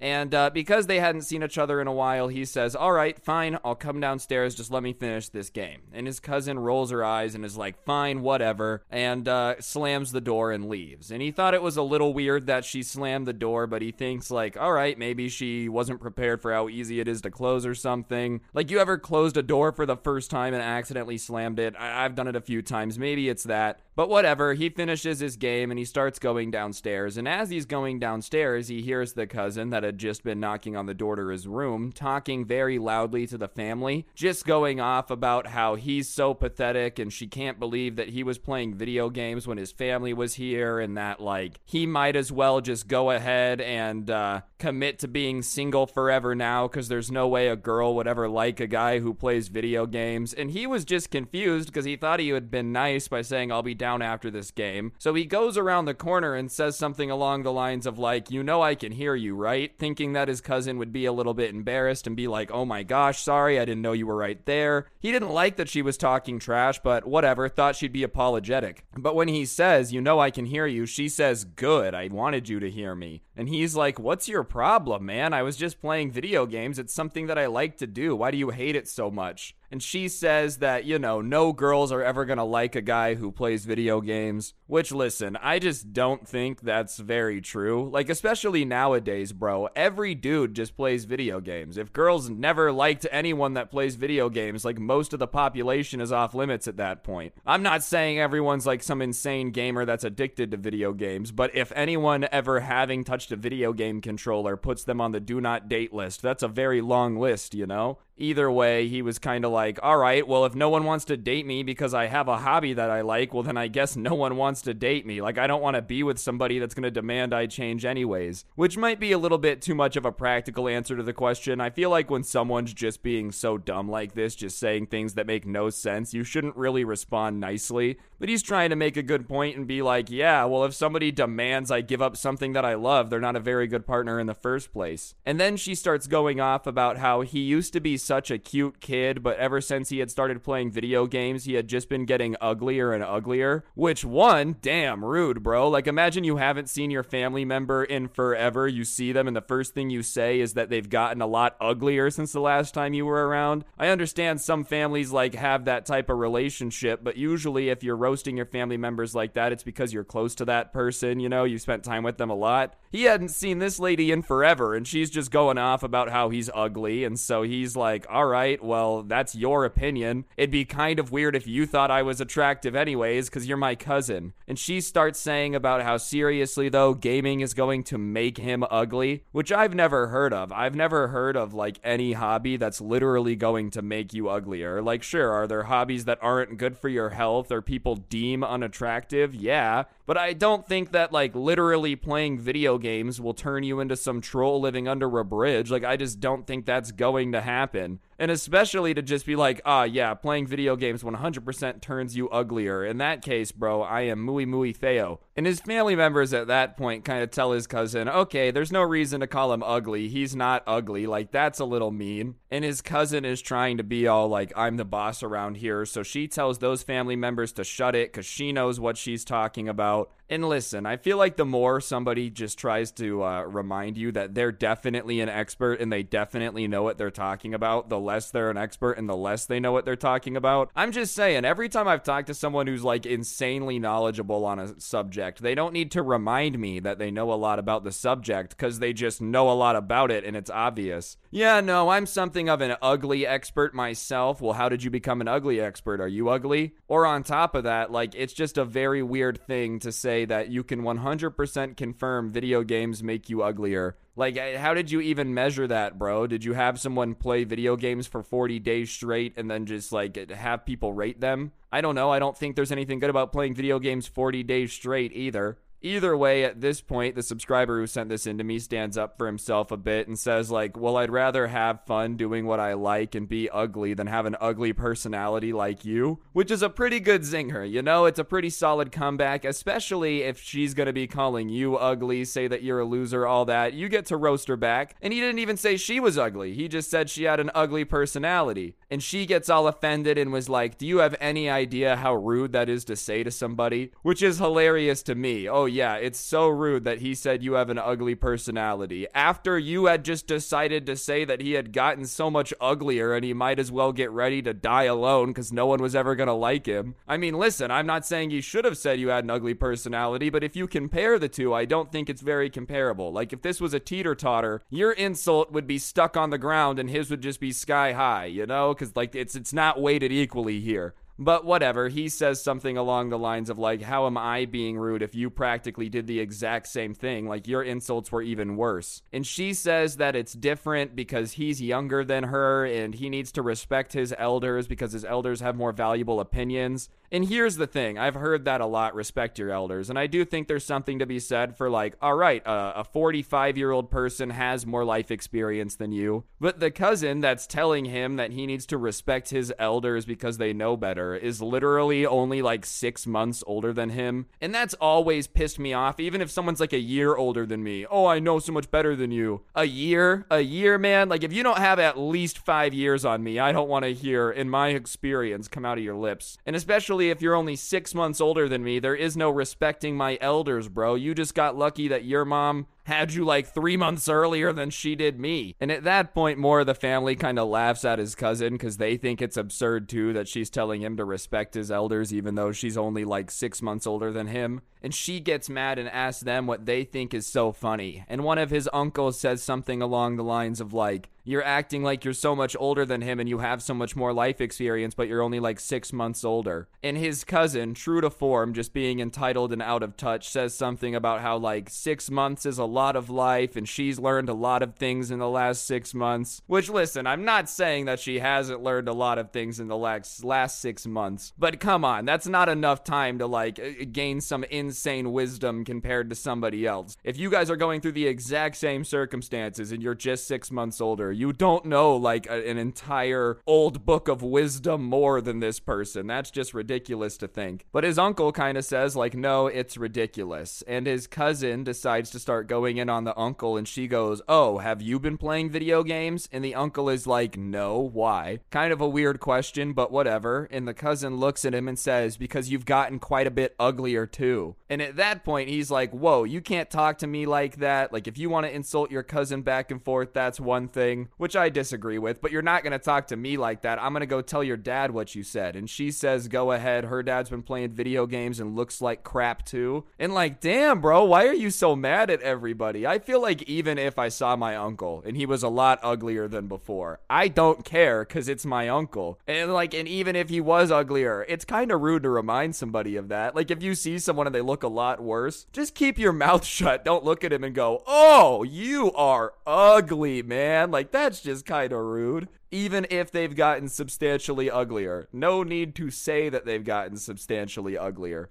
And 0.00 0.32
uh, 0.32 0.50
because 0.50 0.86
they 0.86 1.00
hadn't 1.00 1.22
seen 1.22 1.42
each 1.42 1.58
other 1.58 1.80
in 1.80 1.88
a 1.88 1.92
while, 1.92 2.28
he 2.28 2.44
says, 2.44 2.76
All 2.76 2.92
right, 2.92 3.18
fine, 3.18 3.58
I'll 3.64 3.74
come 3.74 3.98
downstairs. 3.98 4.54
Just 4.54 4.70
let 4.70 4.82
me 4.82 4.92
finish 4.92 5.28
this 5.28 5.50
game. 5.50 5.80
And 5.92 6.06
his 6.06 6.20
cousin 6.20 6.58
rolls 6.58 6.90
her 6.92 7.04
eyes 7.04 7.34
and 7.34 7.44
is 7.44 7.56
like, 7.56 7.84
Fine, 7.84 8.22
whatever, 8.22 8.84
and 8.90 9.26
uh, 9.26 9.60
slams 9.60 10.12
the 10.12 10.20
door 10.20 10.52
and 10.52 10.68
leaves. 10.68 11.10
And 11.10 11.20
he 11.20 11.32
thought 11.32 11.54
it 11.54 11.62
was 11.62 11.76
a 11.76 11.82
little 11.82 12.14
weird 12.14 12.46
that 12.46 12.64
she 12.64 12.82
slammed 12.82 13.26
the 13.26 13.32
door, 13.32 13.66
but 13.66 13.82
he 13.82 13.90
thinks, 13.90 14.30
like, 14.30 14.56
All 14.56 14.72
right, 14.72 14.96
maybe 14.96 15.28
she 15.28 15.68
wasn't 15.68 16.00
prepared 16.00 16.40
for 16.40 16.52
how 16.52 16.68
easy 16.68 17.00
it 17.00 17.08
is 17.08 17.20
to 17.22 17.30
close 17.30 17.66
or 17.66 17.74
something. 17.74 18.40
Like, 18.54 18.70
you 18.70 18.78
ever 18.78 18.98
closed 18.98 19.36
a 19.36 19.42
door 19.42 19.72
for 19.72 19.84
the 19.84 19.96
first 19.96 20.30
time 20.30 20.54
and 20.54 20.62
accidentally 20.62 21.18
slammed 21.18 21.58
it? 21.58 21.74
I- 21.76 22.04
I've 22.04 22.14
done 22.14 22.28
it 22.28 22.36
a 22.36 22.40
few 22.40 22.62
times. 22.62 22.98
Maybe 22.98 23.28
it's 23.28 23.44
that. 23.44 23.80
But 23.96 24.08
whatever, 24.08 24.54
he 24.54 24.68
finishes 24.68 25.18
his 25.18 25.36
game 25.36 25.72
and 25.72 25.78
he 25.78 25.84
starts 25.84 26.20
going 26.20 26.52
downstairs. 26.52 27.16
And 27.16 27.26
as 27.26 27.50
he's 27.50 27.66
going 27.66 27.98
downstairs, 27.98 28.68
he 28.68 28.80
hears 28.80 29.14
the 29.14 29.26
cousin 29.26 29.47
that 29.56 29.82
had 29.82 29.98
just 29.98 30.22
been 30.22 30.40
knocking 30.40 30.76
on 30.76 30.86
the 30.86 30.94
door 30.94 31.16
to 31.16 31.28
his 31.28 31.46
room 31.46 31.92
talking 31.92 32.44
very 32.44 32.78
loudly 32.78 33.26
to 33.26 33.38
the 33.38 33.48
family, 33.48 34.06
just 34.14 34.46
going 34.46 34.80
off 34.80 35.10
about 35.10 35.48
how 35.48 35.74
he's 35.74 36.08
so 36.08 36.34
pathetic 36.34 36.98
and 36.98 37.12
she 37.12 37.26
can't 37.26 37.58
believe 37.58 37.96
that 37.96 38.10
he 38.10 38.22
was 38.22 38.38
playing 38.38 38.74
video 38.74 39.10
games 39.10 39.46
when 39.46 39.58
his 39.58 39.72
family 39.72 40.12
was 40.12 40.34
here 40.34 40.78
and 40.78 40.96
that, 40.96 41.20
like, 41.20 41.60
he 41.64 41.86
might 41.86 42.16
as 42.16 42.32
well 42.32 42.60
just 42.60 42.88
go 42.88 43.10
ahead 43.10 43.60
and 43.60 44.10
uh, 44.10 44.40
commit 44.58 44.98
to 44.98 45.08
being 45.08 45.42
single 45.42 45.86
forever 45.86 46.34
now 46.34 46.66
because 46.66 46.88
there's 46.88 47.10
no 47.10 47.28
way 47.28 47.48
a 47.48 47.56
girl 47.56 47.94
would 47.94 48.06
ever 48.06 48.28
like 48.28 48.60
a 48.60 48.66
guy 48.66 48.98
who 49.00 49.14
plays 49.14 49.48
video 49.48 49.86
games. 49.86 50.32
And 50.32 50.50
he 50.50 50.66
was 50.66 50.84
just 50.84 51.10
confused 51.10 51.68
because 51.68 51.84
he 51.84 51.96
thought 51.96 52.20
he 52.20 52.28
had 52.28 52.50
been 52.50 52.72
nice 52.72 53.08
by 53.08 53.22
saying, 53.22 53.52
I'll 53.52 53.62
be 53.62 53.74
down 53.74 54.02
after 54.02 54.30
this 54.30 54.50
game. 54.50 54.92
So 54.98 55.14
he 55.14 55.24
goes 55.24 55.56
around 55.56 55.84
the 55.84 55.94
corner 55.94 56.34
and 56.34 56.50
says 56.50 56.76
something 56.76 57.10
along 57.10 57.42
the 57.42 57.52
lines 57.52 57.86
of, 57.86 57.98
like, 57.98 58.30
you 58.30 58.42
know, 58.42 58.62
I 58.62 58.74
can 58.74 58.92
hear 58.92 59.14
you, 59.14 59.34
right? 59.38 59.72
Thinking 59.78 60.12
that 60.12 60.28
his 60.28 60.40
cousin 60.40 60.76
would 60.78 60.92
be 60.92 61.06
a 61.06 61.12
little 61.12 61.34
bit 61.34 61.54
embarrassed 61.54 62.06
and 62.06 62.16
be 62.16 62.28
like, 62.28 62.50
oh 62.50 62.64
my 62.64 62.82
gosh, 62.82 63.22
sorry, 63.22 63.58
I 63.58 63.64
didn't 63.64 63.82
know 63.82 63.92
you 63.92 64.06
were 64.06 64.16
right 64.16 64.44
there. 64.44 64.86
He 64.98 65.12
didn't 65.12 65.30
like 65.30 65.56
that 65.56 65.68
she 65.68 65.80
was 65.80 65.96
talking 65.96 66.38
trash, 66.38 66.80
but 66.80 67.06
whatever, 67.06 67.48
thought 67.48 67.76
she'd 67.76 67.92
be 67.92 68.02
apologetic. 68.02 68.84
But 68.96 69.14
when 69.14 69.28
he 69.28 69.44
says, 69.46 69.92
you 69.92 70.00
know, 70.00 70.18
I 70.18 70.30
can 70.30 70.46
hear 70.46 70.66
you, 70.66 70.84
she 70.84 71.08
says, 71.08 71.44
good, 71.44 71.94
I 71.94 72.08
wanted 72.08 72.48
you 72.48 72.60
to 72.60 72.70
hear 72.70 72.94
me. 72.94 73.22
And 73.36 73.48
he's 73.48 73.76
like, 73.76 73.98
what's 73.98 74.28
your 74.28 74.44
problem, 74.44 75.06
man? 75.06 75.32
I 75.32 75.42
was 75.42 75.56
just 75.56 75.80
playing 75.80 76.10
video 76.10 76.44
games. 76.44 76.78
It's 76.78 76.92
something 76.92 77.26
that 77.28 77.38
I 77.38 77.46
like 77.46 77.78
to 77.78 77.86
do. 77.86 78.16
Why 78.16 78.30
do 78.30 78.36
you 78.36 78.50
hate 78.50 78.76
it 78.76 78.88
so 78.88 79.10
much? 79.10 79.54
And 79.70 79.82
she 79.82 80.08
says 80.08 80.58
that, 80.58 80.84
you 80.84 80.98
know, 80.98 81.20
no 81.20 81.52
girls 81.52 81.92
are 81.92 82.02
ever 82.02 82.24
going 82.24 82.38
to 82.38 82.44
like 82.44 82.74
a 82.74 82.80
guy 82.80 83.14
who 83.14 83.30
plays 83.30 83.66
video 83.66 84.00
games. 84.00 84.54
Which, 84.66 84.92
listen, 84.92 85.36
I 85.42 85.58
just 85.58 85.92
don't 85.92 86.26
think 86.26 86.60
that's 86.60 86.98
very 86.98 87.40
true. 87.40 87.88
Like, 87.90 88.08
especially 88.08 88.64
nowadays, 88.64 89.32
bro. 89.32 89.68
Every 89.76 90.14
dude 90.14 90.54
just 90.54 90.76
plays 90.76 91.04
video 91.04 91.40
games. 91.40 91.76
If 91.76 91.92
girls 91.92 92.30
never 92.30 92.72
liked 92.72 93.06
anyone 93.10 93.54
that 93.54 93.70
plays 93.70 93.96
video 93.96 94.28
games, 94.28 94.64
like, 94.64 94.78
most 94.78 95.12
of 95.12 95.18
the 95.18 95.26
population 95.26 96.00
is 96.00 96.12
off 96.12 96.34
limits 96.34 96.66
at 96.66 96.78
that 96.78 97.04
point. 97.04 97.34
I'm 97.46 97.62
not 97.62 97.82
saying 97.82 98.18
everyone's 98.18 98.66
like 98.66 98.82
some 98.82 99.02
insane 99.02 99.50
gamer 99.50 99.84
that's 99.84 100.04
addicted 100.04 100.50
to 100.50 100.56
video 100.56 100.92
games, 100.92 101.30
but 101.30 101.54
if 101.54 101.72
anyone 101.74 102.26
ever 102.32 102.60
having 102.60 103.04
touched 103.04 103.32
a 103.32 103.36
video 103.36 103.72
game 103.72 104.00
controller 104.00 104.56
puts 104.56 104.84
them 104.84 105.00
on 105.00 105.12
the 105.12 105.20
do 105.20 105.40
not 105.40 105.68
date 105.68 105.92
list, 105.92 106.22
that's 106.22 106.42
a 106.42 106.48
very 106.48 106.80
long 106.80 107.18
list, 107.18 107.54
you 107.54 107.66
know? 107.66 107.98
Either 108.20 108.50
way, 108.50 108.88
he 108.88 109.00
was 109.00 109.18
kind 109.18 109.44
of 109.44 109.52
like, 109.52 109.78
all 109.82 109.96
right, 109.96 110.26
well, 110.26 110.44
if 110.44 110.54
no 110.54 110.68
one 110.68 110.84
wants 110.84 111.04
to 111.04 111.16
date 111.16 111.46
me 111.46 111.62
because 111.62 111.94
I 111.94 112.06
have 112.06 112.26
a 112.26 112.38
hobby 112.38 112.72
that 112.72 112.90
I 112.90 113.02
like, 113.02 113.32
well, 113.32 113.44
then 113.44 113.56
I 113.56 113.68
guess 113.68 113.96
no 113.96 114.14
one 114.14 114.36
wants 114.36 114.60
to 114.62 114.74
date 114.74 115.06
me. 115.06 115.22
Like, 115.22 115.38
I 115.38 115.46
don't 115.46 115.62
want 115.62 115.76
to 115.76 115.82
be 115.82 116.02
with 116.02 116.18
somebody 116.18 116.58
that's 116.58 116.74
going 116.74 116.82
to 116.82 116.90
demand 116.90 117.32
I 117.32 117.46
change 117.46 117.84
anyways. 117.84 118.44
Which 118.56 118.76
might 118.76 118.98
be 118.98 119.12
a 119.12 119.18
little 119.18 119.38
bit 119.38 119.62
too 119.62 119.74
much 119.74 119.96
of 119.96 120.04
a 120.04 120.10
practical 120.10 120.68
answer 120.68 120.96
to 120.96 121.02
the 121.02 121.12
question. 121.12 121.60
I 121.60 121.70
feel 121.70 121.90
like 121.90 122.10
when 122.10 122.24
someone's 122.24 122.74
just 122.74 123.02
being 123.02 123.30
so 123.30 123.56
dumb 123.56 123.88
like 123.88 124.14
this, 124.14 124.34
just 124.34 124.58
saying 124.58 124.86
things 124.86 125.14
that 125.14 125.26
make 125.26 125.46
no 125.46 125.70
sense, 125.70 126.12
you 126.12 126.24
shouldn't 126.24 126.56
really 126.56 126.82
respond 126.82 127.38
nicely. 127.38 127.98
But 128.18 128.28
he's 128.28 128.42
trying 128.42 128.70
to 128.70 128.76
make 128.76 128.96
a 128.96 129.02
good 129.02 129.28
point 129.28 129.56
and 129.56 129.66
be 129.66 129.80
like, 129.80 130.10
yeah, 130.10 130.44
well, 130.44 130.64
if 130.64 130.74
somebody 130.74 131.12
demands 131.12 131.70
I 131.70 131.82
give 131.82 132.02
up 132.02 132.16
something 132.16 132.52
that 132.54 132.64
I 132.64 132.74
love, 132.74 133.10
they're 133.10 133.20
not 133.20 133.36
a 133.36 133.40
very 133.40 133.68
good 133.68 133.86
partner 133.86 134.18
in 134.18 134.26
the 134.26 134.34
first 134.34 134.72
place. 134.72 135.14
And 135.24 135.38
then 135.38 135.56
she 135.56 135.76
starts 135.76 136.08
going 136.08 136.40
off 136.40 136.66
about 136.66 136.98
how 136.98 137.20
he 137.20 137.40
used 137.40 137.72
to 137.74 137.80
be 137.80 137.96
such 138.08 138.32
a 138.32 138.38
cute 138.38 138.80
kid, 138.80 139.22
but 139.22 139.36
ever 139.36 139.60
since 139.60 139.90
he 139.90 140.00
had 140.00 140.10
started 140.10 140.42
playing 140.42 140.72
video 140.72 141.06
games, 141.06 141.44
he 141.44 141.54
had 141.54 141.68
just 141.68 141.88
been 141.88 142.06
getting 142.06 142.34
uglier 142.40 142.92
and 142.92 143.04
uglier. 143.04 143.62
Which, 143.74 144.04
one, 144.04 144.56
damn 144.62 145.04
rude, 145.04 145.42
bro. 145.42 145.68
Like, 145.68 145.86
imagine 145.86 146.24
you 146.24 146.38
haven't 146.38 146.70
seen 146.70 146.90
your 146.90 147.04
family 147.04 147.44
member 147.44 147.84
in 147.84 148.08
forever. 148.08 148.66
You 148.66 148.84
see 148.84 149.12
them, 149.12 149.28
and 149.28 149.36
the 149.36 149.42
first 149.42 149.74
thing 149.74 149.90
you 149.90 150.02
say 150.02 150.40
is 150.40 150.54
that 150.54 150.70
they've 150.70 150.88
gotten 150.88 151.22
a 151.22 151.26
lot 151.26 151.56
uglier 151.60 152.10
since 152.10 152.32
the 152.32 152.40
last 152.40 152.72
time 152.74 152.94
you 152.94 153.04
were 153.04 153.28
around. 153.28 153.64
I 153.78 153.88
understand 153.88 154.40
some 154.40 154.64
families, 154.64 155.12
like, 155.12 155.34
have 155.34 155.66
that 155.66 155.84
type 155.84 156.08
of 156.08 156.18
relationship, 156.18 157.04
but 157.04 157.18
usually 157.18 157.68
if 157.68 157.84
you're 157.84 157.96
roasting 157.96 158.36
your 158.36 158.46
family 158.46 158.78
members 158.78 159.14
like 159.14 159.34
that, 159.34 159.52
it's 159.52 159.62
because 159.62 159.92
you're 159.92 160.02
close 160.02 160.34
to 160.36 160.46
that 160.46 160.72
person, 160.72 161.20
you 161.20 161.28
know, 161.28 161.44
you 161.44 161.58
spent 161.58 161.84
time 161.84 162.04
with 162.04 162.16
them 162.16 162.30
a 162.30 162.34
lot. 162.34 162.74
He 162.90 163.02
hadn't 163.02 163.28
seen 163.28 163.58
this 163.58 163.78
lady 163.78 164.10
in 164.10 164.22
forever, 164.22 164.74
and 164.74 164.88
she's 164.88 165.10
just 165.10 165.30
going 165.30 165.58
off 165.58 165.82
about 165.82 166.08
how 166.08 166.30
he's 166.30 166.48
ugly, 166.54 167.04
and 167.04 167.20
so 167.20 167.42
he's 167.42 167.76
like, 167.76 167.97
all 168.08 168.26
right, 168.26 168.62
well, 168.62 169.02
that's 169.02 169.34
your 169.34 169.64
opinion. 169.64 170.24
It'd 170.36 170.50
be 170.50 170.64
kind 170.64 170.98
of 170.98 171.12
weird 171.12 171.34
if 171.34 171.46
you 171.46 171.66
thought 171.66 171.90
I 171.90 172.02
was 172.02 172.20
attractive 172.20 172.76
anyways, 172.76 173.28
because 173.28 173.46
you're 173.46 173.56
my 173.56 173.74
cousin. 173.74 174.34
And 174.46 174.58
she 174.58 174.80
starts 174.80 175.18
saying 175.18 175.54
about 175.54 175.82
how 175.82 175.96
seriously, 175.96 176.68
though, 176.68 176.94
gaming 176.94 177.40
is 177.40 177.54
going 177.54 177.84
to 177.84 177.98
make 177.98 178.38
him 178.38 178.64
ugly, 178.70 179.24
which 179.32 179.52
I've 179.52 179.74
never 179.74 180.08
heard 180.08 180.32
of. 180.32 180.52
I've 180.52 180.74
never 180.74 181.08
heard 181.08 181.36
of, 181.36 181.54
like, 181.54 181.78
any 181.82 182.12
hobby 182.12 182.56
that's 182.56 182.80
literally 182.80 183.36
going 183.36 183.70
to 183.70 183.82
make 183.82 184.12
you 184.12 184.28
uglier. 184.28 184.82
Like, 184.82 185.02
sure, 185.02 185.30
are 185.30 185.46
there 185.46 185.64
hobbies 185.64 186.04
that 186.04 186.18
aren't 186.20 186.58
good 186.58 186.76
for 186.76 186.88
your 186.88 187.10
health 187.10 187.50
or 187.50 187.62
people 187.62 187.96
deem 187.96 188.44
unattractive? 188.44 189.34
Yeah. 189.34 189.84
But 190.04 190.16
I 190.18 190.32
don't 190.32 190.66
think 190.66 190.92
that, 190.92 191.12
like, 191.12 191.34
literally 191.34 191.96
playing 191.96 192.38
video 192.38 192.78
games 192.78 193.20
will 193.20 193.34
turn 193.34 193.62
you 193.62 193.80
into 193.80 193.96
some 193.96 194.20
troll 194.20 194.60
living 194.60 194.88
under 194.88 195.18
a 195.18 195.24
bridge. 195.24 195.70
Like, 195.70 195.84
I 195.84 195.96
just 195.96 196.20
don't 196.20 196.46
think 196.46 196.64
that's 196.64 196.92
going 196.92 197.32
to 197.32 197.40
happen. 197.40 197.87
And 198.18 198.30
especially 198.30 198.94
to 198.94 199.02
just 199.02 199.26
be 199.26 199.36
like, 199.36 199.60
ah, 199.64 199.84
yeah, 199.84 200.12
playing 200.14 200.48
video 200.48 200.74
games 200.74 201.04
100% 201.04 201.80
turns 201.80 202.16
you 202.16 202.28
uglier. 202.30 202.84
In 202.84 202.98
that 202.98 203.22
case, 203.22 203.52
bro, 203.52 203.82
I 203.82 204.02
am 204.02 204.20
muy, 204.20 204.44
muy 204.44 204.72
feo. 204.72 205.20
And 205.38 205.46
his 205.46 205.60
family 205.60 205.94
members 205.94 206.34
at 206.34 206.48
that 206.48 206.76
point 206.76 207.04
kind 207.04 207.22
of 207.22 207.30
tell 207.30 207.52
his 207.52 207.68
cousin, 207.68 208.08
okay, 208.08 208.50
there's 208.50 208.72
no 208.72 208.82
reason 208.82 209.20
to 209.20 209.28
call 209.28 209.52
him 209.52 209.62
ugly. 209.62 210.08
He's 210.08 210.34
not 210.34 210.64
ugly. 210.66 211.06
Like, 211.06 211.30
that's 211.30 211.60
a 211.60 211.64
little 211.64 211.92
mean. 211.92 212.34
And 212.50 212.64
his 212.64 212.82
cousin 212.82 213.24
is 213.24 213.40
trying 213.40 213.76
to 213.76 213.84
be 213.84 214.08
all 214.08 214.26
like, 214.26 214.52
I'm 214.56 214.78
the 214.78 214.84
boss 214.84 215.22
around 215.22 215.58
here. 215.58 215.86
So 215.86 216.02
she 216.02 216.26
tells 216.26 216.58
those 216.58 216.82
family 216.82 217.14
members 217.14 217.52
to 217.52 217.62
shut 217.62 217.94
it 217.94 218.10
because 218.10 218.26
she 218.26 218.50
knows 218.50 218.80
what 218.80 218.96
she's 218.96 219.24
talking 219.24 219.68
about. 219.68 220.10
And 220.30 220.46
listen, 220.46 220.84
I 220.84 220.96
feel 220.96 221.16
like 221.16 221.36
the 221.36 221.46
more 221.46 221.80
somebody 221.80 222.28
just 222.28 222.58
tries 222.58 222.90
to 222.92 223.22
uh, 223.22 223.42
remind 223.42 223.96
you 223.96 224.12
that 224.12 224.34
they're 224.34 224.52
definitely 224.52 225.20
an 225.20 225.28
expert 225.28 225.80
and 225.80 225.90
they 225.90 226.02
definitely 226.02 226.68
know 226.68 226.82
what 226.82 226.98
they're 226.98 227.10
talking 227.10 227.54
about, 227.54 227.88
the 227.88 227.98
less 227.98 228.30
they're 228.30 228.50
an 228.50 228.58
expert 228.58 228.92
and 228.98 229.08
the 229.08 229.16
less 229.16 229.46
they 229.46 229.60
know 229.60 229.72
what 229.72 229.86
they're 229.86 229.96
talking 229.96 230.36
about. 230.36 230.70
I'm 230.76 230.92
just 230.92 231.14
saying, 231.14 231.46
every 231.46 231.70
time 231.70 231.88
I've 231.88 232.02
talked 232.02 232.26
to 232.26 232.34
someone 232.34 232.66
who's 232.66 232.84
like 232.84 233.06
insanely 233.06 233.78
knowledgeable 233.78 234.44
on 234.44 234.58
a 234.58 234.78
subject, 234.80 235.27
they 235.36 235.54
don't 235.54 235.74
need 235.74 235.90
to 235.92 236.02
remind 236.02 236.58
me 236.58 236.80
that 236.80 236.98
they 236.98 237.10
know 237.10 237.32
a 237.32 237.34
lot 237.34 237.58
about 237.58 237.84
the 237.84 237.92
subject 237.92 238.56
because 238.56 238.78
they 238.78 238.92
just 238.92 239.20
know 239.20 239.50
a 239.50 239.52
lot 239.52 239.76
about 239.76 240.10
it 240.10 240.24
and 240.24 240.34
it's 240.34 240.50
obvious. 240.50 241.16
Yeah, 241.30 241.60
no, 241.60 241.90
I'm 241.90 242.06
something 242.06 242.48
of 242.48 242.62
an 242.62 242.76
ugly 242.80 243.26
expert 243.26 243.74
myself. 243.74 244.40
Well, 244.40 244.54
how 244.54 244.68
did 244.68 244.82
you 244.82 244.90
become 244.90 245.20
an 245.20 245.28
ugly 245.28 245.60
expert? 245.60 246.00
Are 246.00 246.08
you 246.08 246.30
ugly? 246.30 246.74
Or 246.88 247.04
on 247.04 247.22
top 247.22 247.54
of 247.54 247.64
that, 247.64 247.92
like, 247.92 248.14
it's 248.14 248.32
just 248.32 248.56
a 248.56 248.64
very 248.64 249.02
weird 249.02 249.38
thing 249.46 249.78
to 249.80 249.92
say 249.92 250.24
that 250.24 250.48
you 250.48 250.64
can 250.64 250.82
100% 250.82 251.76
confirm 251.76 252.30
video 252.30 252.62
games 252.62 253.02
make 253.02 253.28
you 253.28 253.42
uglier. 253.42 253.96
Like, 254.18 254.36
how 254.56 254.74
did 254.74 254.90
you 254.90 255.00
even 255.00 255.32
measure 255.32 255.68
that, 255.68 255.96
bro? 255.96 256.26
Did 256.26 256.44
you 256.44 256.52
have 256.54 256.80
someone 256.80 257.14
play 257.14 257.44
video 257.44 257.76
games 257.76 258.08
for 258.08 258.24
40 258.24 258.58
days 258.58 258.90
straight 258.90 259.34
and 259.36 259.48
then 259.48 259.64
just, 259.64 259.92
like, 259.92 260.30
have 260.30 260.66
people 260.66 260.92
rate 260.92 261.20
them? 261.20 261.52
I 261.70 261.80
don't 261.82 261.94
know. 261.94 262.10
I 262.10 262.18
don't 262.18 262.36
think 262.36 262.56
there's 262.56 262.72
anything 262.72 262.98
good 262.98 263.10
about 263.10 263.32
playing 263.32 263.54
video 263.54 263.78
games 263.78 264.08
40 264.08 264.42
days 264.42 264.72
straight 264.72 265.12
either. 265.14 265.58
Either 265.80 266.16
way, 266.16 266.44
at 266.44 266.60
this 266.60 266.80
point, 266.80 267.14
the 267.14 267.22
subscriber 267.22 267.78
who 267.78 267.86
sent 267.86 268.08
this 268.08 268.26
into 268.26 268.42
me 268.42 268.58
stands 268.58 268.98
up 268.98 269.16
for 269.16 269.26
himself 269.26 269.70
a 269.70 269.76
bit 269.76 270.08
and 270.08 270.18
says, 270.18 270.50
like, 270.50 270.76
well, 270.76 270.96
I'd 270.96 271.10
rather 271.10 271.46
have 271.46 271.84
fun 271.86 272.16
doing 272.16 272.46
what 272.46 272.58
I 272.58 272.72
like 272.72 273.14
and 273.14 273.28
be 273.28 273.48
ugly 273.50 273.94
than 273.94 274.08
have 274.08 274.26
an 274.26 274.36
ugly 274.40 274.72
personality 274.72 275.52
like 275.52 275.84
you, 275.84 276.20
which 276.32 276.50
is 276.50 276.62
a 276.62 276.68
pretty 276.68 276.98
good 276.98 277.22
zinger, 277.22 277.68
you 277.68 277.80
know? 277.80 278.06
It's 278.06 278.18
a 278.18 278.24
pretty 278.24 278.50
solid 278.50 278.90
comeback, 278.90 279.44
especially 279.44 280.22
if 280.22 280.40
she's 280.40 280.74
gonna 280.74 280.92
be 280.92 281.06
calling 281.06 281.48
you 281.48 281.76
ugly, 281.76 282.24
say 282.24 282.48
that 282.48 282.62
you're 282.62 282.80
a 282.80 282.84
loser, 282.84 283.24
all 283.26 283.44
that. 283.44 283.72
You 283.72 283.88
get 283.88 284.06
to 284.06 284.16
roast 284.16 284.48
her 284.48 284.56
back. 284.56 284.96
And 285.00 285.12
he 285.12 285.20
didn't 285.20 285.38
even 285.38 285.56
say 285.56 285.76
she 285.76 286.00
was 286.00 286.18
ugly, 286.18 286.54
he 286.54 286.66
just 286.66 286.90
said 286.90 287.08
she 287.08 287.24
had 287.24 287.38
an 287.38 287.52
ugly 287.54 287.84
personality. 287.84 288.76
And 288.90 289.02
she 289.02 289.26
gets 289.26 289.48
all 289.48 289.68
offended 289.68 290.18
and 290.18 290.32
was 290.32 290.48
like, 290.48 290.76
do 290.76 290.86
you 290.86 290.98
have 290.98 291.14
any 291.20 291.48
idea 291.48 291.96
how 291.96 292.14
rude 292.14 292.52
that 292.52 292.68
is 292.68 292.84
to 292.86 292.96
say 292.96 293.22
to 293.22 293.30
somebody? 293.30 293.92
Which 294.02 294.22
is 294.22 294.38
hilarious 294.38 295.02
to 295.04 295.14
me. 295.14 295.48
Oh, 295.48 295.67
yeah, 295.70 295.94
it's 295.94 296.18
so 296.18 296.48
rude 296.48 296.84
that 296.84 297.00
he 297.00 297.14
said 297.14 297.42
you 297.42 297.54
have 297.54 297.70
an 297.70 297.78
ugly 297.78 298.14
personality. 298.14 299.06
After 299.14 299.58
you 299.58 299.86
had 299.86 300.04
just 300.04 300.26
decided 300.26 300.86
to 300.86 300.96
say 300.96 301.24
that 301.24 301.40
he 301.40 301.52
had 301.52 301.72
gotten 301.72 302.04
so 302.06 302.30
much 302.30 302.54
uglier 302.60 303.14
and 303.14 303.24
he 303.24 303.32
might 303.32 303.58
as 303.58 303.72
well 303.72 303.92
get 303.92 304.10
ready 304.10 304.42
to 304.42 304.54
die 304.54 304.84
alone 304.84 305.28
because 305.28 305.52
no 305.52 305.66
one 305.66 305.80
was 305.80 305.94
ever 305.94 306.14
going 306.14 306.28
to 306.28 306.32
like 306.32 306.66
him. 306.66 306.94
I 307.06 307.16
mean, 307.16 307.34
listen, 307.34 307.70
I'm 307.70 307.86
not 307.86 308.06
saying 308.06 308.30
you 308.30 308.40
should 308.40 308.64
have 308.64 308.78
said 308.78 309.00
you 309.00 309.08
had 309.08 309.24
an 309.24 309.30
ugly 309.30 309.54
personality, 309.54 310.30
but 310.30 310.44
if 310.44 310.56
you 310.56 310.66
compare 310.66 311.18
the 311.18 311.28
two, 311.28 311.54
I 311.54 311.64
don't 311.64 311.92
think 311.92 312.08
it's 312.08 312.22
very 312.22 312.50
comparable. 312.50 313.12
Like, 313.12 313.32
if 313.32 313.42
this 313.42 313.60
was 313.60 313.74
a 313.74 313.80
teeter 313.80 314.14
totter, 314.14 314.62
your 314.70 314.92
insult 314.92 315.52
would 315.52 315.66
be 315.66 315.78
stuck 315.78 316.16
on 316.16 316.30
the 316.30 316.38
ground 316.38 316.78
and 316.78 316.90
his 316.90 317.10
would 317.10 317.22
just 317.22 317.40
be 317.40 317.52
sky 317.52 317.92
high, 317.92 318.26
you 318.26 318.46
know? 318.46 318.74
Because, 318.74 318.96
like, 318.96 319.14
it's, 319.14 319.34
it's 319.34 319.52
not 319.52 319.80
weighted 319.80 320.12
equally 320.12 320.60
here. 320.60 320.94
But 321.18 321.44
whatever, 321.44 321.88
he 321.88 322.08
says 322.08 322.42
something 322.42 322.76
along 322.76 323.10
the 323.10 323.18
lines 323.18 323.50
of, 323.50 323.58
like, 323.58 323.82
how 323.82 324.06
am 324.06 324.16
I 324.16 324.44
being 324.44 324.78
rude 324.78 325.02
if 325.02 325.16
you 325.16 325.30
practically 325.30 325.88
did 325.88 326.06
the 326.06 326.20
exact 326.20 326.68
same 326.68 326.94
thing? 326.94 327.26
Like, 327.26 327.48
your 327.48 327.62
insults 327.62 328.12
were 328.12 328.22
even 328.22 328.56
worse. 328.56 329.02
And 329.12 329.26
she 329.26 329.52
says 329.52 329.96
that 329.96 330.14
it's 330.14 330.32
different 330.32 330.94
because 330.94 331.32
he's 331.32 331.60
younger 331.60 332.04
than 332.04 332.24
her 332.24 332.64
and 332.64 332.94
he 332.94 333.08
needs 333.08 333.32
to 333.32 333.42
respect 333.42 333.92
his 333.92 334.14
elders 334.16 334.68
because 334.68 334.92
his 334.92 335.04
elders 335.04 335.40
have 335.40 335.56
more 335.56 335.72
valuable 335.72 336.20
opinions. 336.20 336.88
And 337.10 337.28
here's 337.28 337.56
the 337.56 337.66
thing 337.66 337.98
I've 337.98 338.14
heard 338.14 338.44
that 338.44 338.60
a 338.60 338.66
lot 338.66 338.94
respect 338.94 339.38
your 339.38 339.50
elders. 339.50 339.88
And 339.88 339.98
I 339.98 340.06
do 340.06 340.24
think 340.24 340.46
there's 340.48 340.64
something 340.64 340.98
to 340.98 341.06
be 341.06 341.18
said 341.18 341.56
for, 341.56 341.70
like, 341.70 341.96
all 342.02 342.14
right, 342.14 342.46
uh, 342.46 342.72
a 342.76 342.84
45 342.84 343.56
year 343.56 343.70
old 343.70 343.90
person 343.90 344.30
has 344.30 344.66
more 344.66 344.84
life 344.84 345.10
experience 345.10 345.76
than 345.76 345.92
you. 345.92 346.24
But 346.40 346.60
the 346.60 346.70
cousin 346.70 347.20
that's 347.20 347.46
telling 347.46 347.86
him 347.86 348.16
that 348.16 348.32
he 348.32 348.46
needs 348.46 348.66
to 348.66 348.78
respect 348.78 349.30
his 349.30 349.52
elders 349.58 350.04
because 350.04 350.38
they 350.38 350.52
know 350.52 350.76
better 350.76 351.14
is 351.14 351.40
literally 351.40 352.06
only 352.06 352.42
like 352.42 352.66
six 352.66 353.06
months 353.06 353.42
older 353.46 353.72
than 353.72 353.90
him. 353.90 354.26
And 354.40 354.54
that's 354.54 354.74
always 354.74 355.26
pissed 355.26 355.58
me 355.58 355.72
off, 355.72 355.98
even 355.98 356.20
if 356.20 356.30
someone's 356.30 356.60
like 356.60 356.72
a 356.72 356.78
year 356.78 357.16
older 357.16 357.46
than 357.46 357.62
me. 357.62 357.86
Oh, 357.90 358.06
I 358.06 358.18
know 358.18 358.38
so 358.38 358.52
much 358.52 358.70
better 358.70 358.94
than 358.94 359.10
you. 359.10 359.42
A 359.54 359.64
year? 359.64 360.26
A 360.30 360.40
year, 360.40 360.78
man? 360.78 361.08
Like, 361.08 361.24
if 361.24 361.32
you 361.32 361.42
don't 361.42 361.58
have 361.58 361.78
at 361.78 361.98
least 361.98 362.38
five 362.38 362.74
years 362.74 363.04
on 363.04 363.22
me, 363.22 363.38
I 363.38 363.52
don't 363.52 363.68
want 363.68 363.84
to 363.84 363.94
hear, 363.94 364.30
in 364.30 364.50
my 364.50 364.68
experience, 364.68 365.48
come 365.48 365.64
out 365.64 365.78
of 365.78 365.84
your 365.84 365.96
lips. 365.96 366.36
And 366.44 366.54
especially 366.54 366.97
if 367.06 367.22
you're 367.22 367.36
only 367.36 367.56
six 367.56 367.94
months 367.94 368.20
older 368.20 368.48
than 368.48 368.64
me, 368.64 368.80
there 368.80 368.96
is 368.96 369.16
no 369.16 369.30
respecting 369.30 369.96
my 369.96 370.18
elders, 370.20 370.68
bro. 370.68 370.96
You 370.96 371.14
just 371.14 371.34
got 371.34 371.56
lucky 371.56 371.88
that 371.88 372.04
your 372.04 372.24
mom 372.24 372.66
had 372.88 373.12
you 373.12 373.24
like 373.24 373.46
three 373.46 373.76
months 373.76 374.08
earlier 374.08 374.52
than 374.52 374.70
she 374.70 374.96
did 374.96 375.20
me. 375.20 375.54
And 375.60 375.70
at 375.70 375.84
that 375.84 376.12
point, 376.12 376.38
more 376.38 376.60
of 376.60 376.66
the 376.66 376.74
family 376.74 377.14
kind 377.14 377.38
of 377.38 377.48
laughs 377.48 377.84
at 377.84 377.98
his 377.98 378.14
cousin 378.14 378.54
because 378.54 378.78
they 378.78 378.96
think 378.96 379.22
it's 379.22 379.36
absurd 379.36 379.88
too 379.88 380.12
that 380.14 380.26
she's 380.26 380.50
telling 380.50 380.82
him 380.82 380.96
to 380.96 381.04
respect 381.04 381.54
his 381.54 381.70
elders, 381.70 382.12
even 382.12 382.34
though 382.34 382.50
she's 382.50 382.76
only 382.76 383.04
like 383.04 383.30
six 383.30 383.62
months 383.62 383.86
older 383.86 384.10
than 384.10 384.26
him. 384.26 384.62
And 384.82 384.94
she 384.94 385.20
gets 385.20 385.50
mad 385.50 385.78
and 385.78 385.88
asks 385.88 386.22
them 386.22 386.46
what 386.46 386.66
they 386.66 386.84
think 386.84 387.12
is 387.12 387.26
so 387.26 387.52
funny. 387.52 388.04
And 388.08 388.22
one 388.22 388.38
of 388.38 388.50
his 388.50 388.68
uncles 388.72 389.18
says 389.18 389.42
something 389.42 389.82
along 389.82 390.16
the 390.16 390.24
lines 390.24 390.60
of, 390.60 390.72
like, 390.72 391.10
you're 391.24 391.44
acting 391.44 391.82
like 391.82 392.04
you're 392.04 392.14
so 392.14 392.34
much 392.34 392.56
older 392.58 392.86
than 392.86 393.02
him 393.02 393.20
and 393.20 393.28
you 393.28 393.38
have 393.38 393.60
so 393.60 393.74
much 393.74 393.94
more 393.94 394.14
life 394.14 394.40
experience, 394.40 394.94
but 394.94 395.08
you're 395.08 395.20
only 395.20 395.40
like 395.40 395.60
six 395.60 395.92
months 395.92 396.24
older. 396.24 396.68
And 396.82 396.96
his 396.96 397.22
cousin, 397.22 397.74
true 397.74 398.00
to 398.00 398.08
form, 398.08 398.54
just 398.54 398.72
being 398.72 399.00
entitled 399.00 399.52
and 399.52 399.60
out 399.60 399.82
of 399.82 399.96
touch, 399.96 400.28
says 400.28 400.54
something 400.54 400.94
about 400.94 401.20
how 401.20 401.36
like 401.36 401.68
six 401.68 402.10
months 402.10 402.46
is 402.46 402.56
a 402.56 402.64
lot 402.78 402.96
of 402.96 403.10
life 403.10 403.56
and 403.56 403.68
she's 403.68 403.98
learned 403.98 404.28
a 404.28 404.40
lot 404.48 404.62
of 404.62 404.76
things 404.76 405.10
in 405.10 405.18
the 405.18 405.28
last 405.40 405.66
six 405.66 405.94
months. 405.94 406.42
Which, 406.46 406.68
listen, 406.70 407.06
I'm 407.06 407.24
not 407.24 407.48
saying 407.48 407.86
that 407.86 408.00
she 408.00 408.20
hasn't 408.20 408.62
learned 408.62 408.88
a 408.88 408.92
lot 409.06 409.18
of 409.18 409.30
things 409.30 409.60
in 409.60 409.68
the 409.68 409.76
last, 409.76 410.24
last 410.24 410.60
six 410.60 410.86
months, 410.86 411.32
but 411.38 411.60
come 411.60 411.84
on, 411.84 412.04
that's 412.04 412.28
not 412.28 412.48
enough 412.48 412.84
time 412.84 413.18
to 413.18 413.26
like 413.26 413.58
uh, 413.58 413.84
gain 413.90 414.20
some 414.20 414.44
insane 414.44 415.12
wisdom 415.12 415.64
compared 415.64 416.10
to 416.10 416.16
somebody 416.16 416.66
else. 416.66 416.96
If 417.04 417.18
you 417.18 417.30
guys 417.30 417.50
are 417.50 417.56
going 417.56 417.80
through 417.80 417.98
the 417.98 418.06
exact 418.06 418.56
same 418.56 418.84
circumstances 418.84 419.72
and 419.72 419.82
you're 419.82 419.94
just 419.94 420.26
six 420.26 420.50
months 420.50 420.80
older, 420.80 421.08
You 421.12 421.32
don't 421.32 421.64
know 421.64 421.96
like 421.96 422.26
a, 422.26 422.48
an 422.48 422.58
entire 422.58 423.38
old 423.46 423.84
book 423.84 424.08
of 424.08 424.22
wisdom 424.22 424.84
more 424.84 425.20
than 425.20 425.40
this 425.40 425.60
person. 425.60 426.06
That's 426.06 426.30
just 426.30 426.54
ridiculous 426.54 427.16
to 427.18 427.28
think. 427.28 427.64
But 427.72 427.84
his 427.84 427.98
uncle 427.98 428.32
kind 428.32 428.56
of 428.58 428.64
says, 428.64 428.94
like, 428.94 429.14
no, 429.14 429.46
it's 429.46 429.76
ridiculous. 429.76 430.62
And 430.66 430.86
his 430.86 431.06
cousin 431.06 431.64
decides 431.64 432.10
to 432.10 432.18
start 432.18 432.46
going 432.46 432.67
in 432.76 432.90
on 432.90 433.04
the 433.04 433.18
uncle, 433.18 433.56
and 433.56 433.66
she 433.66 433.88
goes, 433.88 434.20
oh, 434.28 434.58
have 434.58 434.82
you 434.82 434.98
been 434.98 435.16
playing 435.16 435.50
video 435.50 435.82
games? 435.82 436.28
And 436.30 436.44
the 436.44 436.54
uncle 436.54 436.90
is 436.90 437.06
like, 437.06 437.38
no, 437.38 437.78
why? 437.78 438.40
Kind 438.50 438.72
of 438.72 438.80
a 438.80 438.88
weird 438.88 439.20
question, 439.20 439.72
but 439.72 439.90
whatever. 439.90 440.46
And 440.50 440.68
the 440.68 440.74
cousin 440.74 441.16
looks 441.16 441.44
at 441.44 441.54
him 441.54 441.68
and 441.68 441.78
says, 441.78 442.16
because 442.16 442.50
you've 442.50 442.66
gotten 442.66 442.98
quite 442.98 443.26
a 443.26 443.30
bit 443.30 443.54
uglier 443.58 444.06
too. 444.06 444.56
And 444.68 444.82
at 444.82 444.96
that 444.96 445.24
point, 445.24 445.48
he's 445.48 445.70
like, 445.70 445.92
whoa, 445.92 446.24
you 446.24 446.40
can't 446.40 446.68
talk 446.68 446.98
to 446.98 447.06
me 447.06 447.24
like 447.24 447.56
that. 447.56 447.92
Like, 447.92 448.06
if 448.06 448.18
you 448.18 448.28
want 448.28 448.46
to 448.46 448.54
insult 448.54 448.90
your 448.90 449.02
cousin 449.02 449.42
back 449.42 449.70
and 449.70 449.82
forth, 449.82 450.12
that's 450.12 450.38
one 450.38 450.68
thing, 450.68 451.08
which 451.16 451.36
I 451.36 451.48
disagree 451.48 451.98
with, 451.98 452.20
but 452.20 452.32
you're 452.32 452.42
not 452.42 452.62
going 452.62 452.72
to 452.72 452.78
talk 452.78 453.06
to 453.08 453.16
me 453.16 453.36
like 453.36 453.62
that. 453.62 453.80
I'm 453.80 453.92
going 453.92 454.00
to 454.00 454.06
go 454.06 454.20
tell 454.20 454.44
your 454.44 454.56
dad 454.56 454.90
what 454.90 455.14
you 455.14 455.22
said. 455.22 455.56
And 455.56 455.70
she 455.70 455.90
says, 455.90 456.28
go 456.28 456.52
ahead. 456.52 456.84
Her 456.84 457.02
dad's 457.02 457.30
been 457.30 457.42
playing 457.42 457.70
video 457.70 458.06
games 458.06 458.40
and 458.40 458.56
looks 458.56 458.80
like 458.80 459.04
crap 459.04 459.44
too. 459.44 459.84
And 459.98 460.12
like, 460.12 460.40
damn, 460.40 460.80
bro, 460.80 461.04
why 461.04 461.26
are 461.26 461.34
you 461.34 461.50
so 461.50 461.76
mad 461.76 462.10
at 462.10 462.22
everybody? 462.48 462.86
I 462.86 462.98
feel 462.98 463.20
like 463.20 463.42
even 463.42 463.76
if 463.76 463.98
I 463.98 464.08
saw 464.08 464.34
my 464.34 464.56
uncle 464.56 465.02
and 465.04 465.18
he 465.18 465.26
was 465.26 465.42
a 465.42 465.50
lot 465.50 465.80
uglier 465.82 466.28
than 466.28 466.48
before, 466.48 466.98
I 467.10 467.28
don't 467.28 467.62
care 467.62 468.06
because 468.06 468.26
it's 468.26 468.46
my 468.46 468.70
uncle. 468.70 469.18
And 469.26 469.52
like, 469.52 469.74
and 469.74 469.86
even 469.86 470.16
if 470.16 470.30
he 470.30 470.40
was 470.40 470.70
uglier, 470.70 471.26
it's 471.28 471.44
kind 471.44 471.70
of 471.70 471.82
rude 471.82 472.04
to 472.04 472.08
remind 472.08 472.56
somebody 472.56 472.96
of 472.96 473.08
that. 473.08 473.36
Like, 473.36 473.50
if 473.50 473.62
you 473.62 473.74
see 473.74 473.98
someone 473.98 474.26
and 474.26 474.34
they 474.34 474.40
look 474.40 474.62
a 474.62 474.68
lot 474.68 475.02
worse, 475.02 475.44
just 475.52 475.74
keep 475.74 475.98
your 475.98 476.12
mouth 476.14 476.42
shut. 476.42 476.86
Don't 476.86 477.04
look 477.04 477.22
at 477.22 477.34
him 477.34 477.44
and 477.44 477.54
go, 477.54 477.82
oh, 477.86 478.44
you 478.44 478.92
are 478.92 479.34
ugly, 479.46 480.22
man. 480.22 480.70
Like, 480.70 480.90
that's 480.90 481.20
just 481.20 481.44
kind 481.44 481.70
of 481.70 481.80
rude 481.80 482.28
even 482.50 482.86
if 482.88 483.10
they've 483.10 483.36
gotten 483.36 483.68
substantially 483.68 484.50
uglier. 484.50 485.06
No 485.12 485.42
need 485.42 485.74
to 485.74 485.90
say 485.90 486.30
that 486.30 486.46
they've 486.46 486.64
gotten 486.64 486.96
substantially 486.96 487.76
uglier. 487.76 488.30